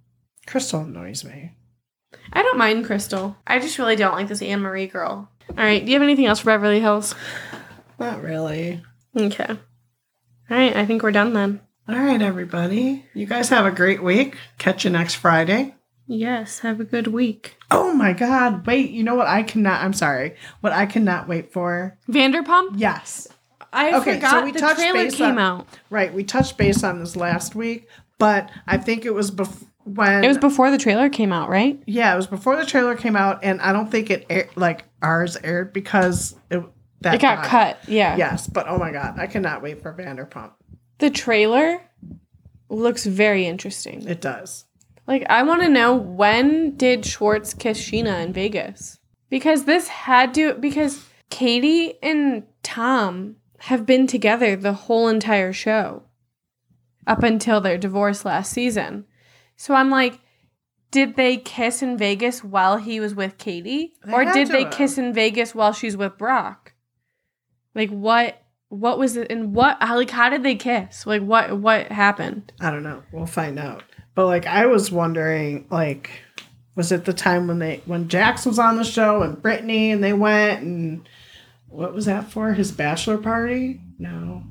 Crystal 0.46 0.82
annoys 0.82 1.24
me. 1.24 1.52
I 2.32 2.42
don't 2.42 2.58
mind 2.58 2.86
Crystal. 2.86 3.36
I 3.46 3.60
just 3.60 3.78
really 3.78 3.96
don't 3.96 4.16
like 4.16 4.28
this 4.28 4.42
Annemarie 4.42 4.92
girl. 4.92 5.30
All 5.50 5.56
right. 5.56 5.84
Do 5.84 5.92
you 5.92 5.96
have 5.96 6.04
anything 6.04 6.26
else 6.26 6.40
for 6.40 6.46
Beverly 6.46 6.80
Hills? 6.80 7.16
Not 8.00 8.22
really. 8.22 8.82
Okay. 9.16 9.48
All 9.50 9.58
right. 10.50 10.76
I 10.76 10.86
think 10.86 11.04
we're 11.04 11.12
done 11.12 11.34
then. 11.34 11.62
All 11.90 11.96
right, 11.96 12.22
everybody. 12.22 13.06
You 13.14 13.26
guys 13.26 13.48
have 13.50 13.66
a 13.66 13.72
great 13.72 14.04
week. 14.04 14.38
Catch 14.58 14.84
you 14.84 14.92
next 14.92 15.16
Friday. 15.16 15.74
Yes. 16.08 16.60
Have 16.60 16.80
a 16.80 16.84
good 16.86 17.08
week. 17.08 17.58
Oh 17.70 17.94
my 17.94 18.14
God. 18.14 18.66
Wait, 18.66 18.92
you 18.92 19.04
know 19.04 19.16
what? 19.16 19.28
I 19.28 19.44
cannot, 19.44 19.82
I'm 19.84 19.94
sorry. 19.94 20.36
What 20.62 20.72
I 20.74 20.86
cannot 20.86 21.28
wait 21.28 21.52
for? 21.52 21.98
Vanderpump? 22.10 22.74
Yes. 22.78 23.28
I 23.74 23.98
Okay, 24.00 24.12
so 24.14 24.16
forgot 24.16 24.46
we 24.46 24.52
the 24.54 24.60
touched 24.60 24.80
trailer 24.80 24.94
base 25.04 25.16
came 25.16 25.38
on- 25.38 25.40
out. 25.40 25.68
Right. 25.90 26.14
We 26.14 26.24
touched 26.24 26.58
base 26.58 26.84
on 26.84 27.00
this 27.00 27.16
last 27.18 27.54
week, 27.56 27.88
but 28.18 28.50
I 28.66 28.78
think 28.78 29.06
it 29.06 29.14
was 29.14 29.30
bef- 29.32 29.66
when. 29.84 30.24
It 30.24 30.28
was 30.30 30.38
before 30.38 30.72
the 30.72 30.78
trailer 30.78 31.10
came 31.10 31.34
out, 31.34 31.50
right? 31.50 31.78
yeah, 31.86 32.14
it 32.14 32.16
was 32.16 32.28
before 32.28 32.56
the 32.56 32.66
trailer 32.66 32.96
came 32.96 33.16
out, 33.18 33.44
and 33.44 33.60
I 33.62 33.74
don't 33.74 33.92
think 33.92 34.10
it 34.10 34.26
air- 34.30 34.50
like 34.56 34.86
ours 35.02 35.36
aired 35.44 35.74
because 35.74 36.36
it, 36.50 36.64
that 37.02 37.16
It 37.16 37.22
got 37.22 37.44
died. 37.44 37.46
cut. 37.46 37.80
Yeah. 37.90 38.16
Yes, 38.16 38.48
but 38.48 38.68
oh 38.70 38.78
my 38.78 38.92
God. 38.92 39.20
I 39.20 39.28
cannot 39.28 39.62
wait 39.62 39.82
for 39.82 39.94
Vanderpump. 39.94 40.52
The 41.00 41.10
trailer 41.10 41.82
looks 42.70 43.06
very 43.06 43.46
interesting. 43.46 44.08
It 44.08 44.22
does. 44.22 44.64
Like, 45.08 45.26
I 45.30 45.44
want 45.44 45.62
to 45.62 45.70
know 45.70 45.96
when 45.96 46.76
did 46.76 47.06
Schwartz 47.06 47.54
kiss 47.54 47.80
Scheana 47.82 48.24
in 48.24 48.34
Vegas? 48.34 49.00
Because 49.30 49.64
this 49.64 49.88
had 49.88 50.34
to, 50.36 50.54
because 50.56 51.06
Katie 51.30 51.94
and 52.04 52.44
Tom 52.62 53.38
have 53.60 53.86
been 53.86 54.06
together 54.06 54.56
the 54.56 54.74
whole 54.74 55.08
entire 55.08 55.54
show 55.54 56.04
up 57.06 57.24
until 57.24 57.62
their 57.62 57.78
divorce 57.78 58.26
last 58.26 58.52
season. 58.52 59.06
So 59.56 59.74
I'm 59.74 59.90
like, 59.90 60.20
did 60.92 61.16
they 61.16 61.38
kiss 61.38 61.82
in 61.82 61.98
Vegas 61.98 62.44
while 62.44 62.78
he 62.78 63.00
was 63.00 63.16
with 63.16 63.38
Katie? 63.38 63.94
They 64.06 64.14
or 64.14 64.26
did 64.26 64.50
they 64.50 64.64
have. 64.64 64.74
kiss 64.74 64.98
in 64.98 65.14
Vegas 65.14 65.56
while 65.56 65.74
she's 65.74 65.98
with 65.98 66.18
Brock? 66.18 66.74
Like 67.76 67.90
what 67.90 68.42
what 68.70 69.00
was 69.00 69.16
it 69.16 69.32
and 69.32 69.54
what 69.54 69.78
how 69.82 69.96
like 69.96 70.10
how 70.10 70.30
did 70.30 70.44
they 70.44 70.56
kiss? 70.56 71.06
Like 71.06 71.22
what 71.22 71.58
what 71.58 71.92
happened? 71.92 72.54
I 72.60 72.72
don't 72.72 72.84
know. 72.84 73.04
We'll 73.12 73.26
find 73.26 73.60
out. 73.60 73.84
But 74.18 74.26
like 74.26 74.48
I 74.48 74.66
was 74.66 74.92
wondering, 74.92 75.68
like, 75.70 76.10
was 76.74 76.92
it 76.92 77.06
the 77.06 77.14
time 77.14 77.48
when 77.48 77.60
they 77.60 77.84
when 77.86 78.08
Jax 78.08 78.48
was 78.48 78.58
on 78.58 78.78
the 78.78 78.84
show 78.84 79.22
and 79.22 79.40
Brittany 79.40 79.92
and 79.92 80.04
they 80.04 80.14
went 80.14 80.64
and 80.64 81.08
what 81.68 81.94
was 81.94 82.06
that 82.06 82.32
for? 82.32 82.52
His 82.54 82.72
bachelor 82.72 83.20
party? 83.20 83.80
No. 84.00 84.42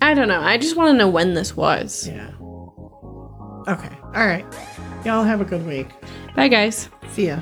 I 0.00 0.14
don't 0.14 0.28
know. 0.28 0.40
I 0.40 0.56
just 0.56 0.76
want 0.76 0.92
to 0.92 0.96
know 0.96 1.10
when 1.10 1.34
this 1.34 1.54
was. 1.54 2.08
Yeah. 2.08 2.30
Okay. 3.68 3.94
All 4.14 4.26
right. 4.26 4.46
Y'all 5.04 5.24
have 5.24 5.42
a 5.42 5.44
good 5.44 5.66
week. 5.66 5.88
Bye 6.34 6.48
guys. 6.48 6.88
See 7.10 7.26
ya. 7.26 7.40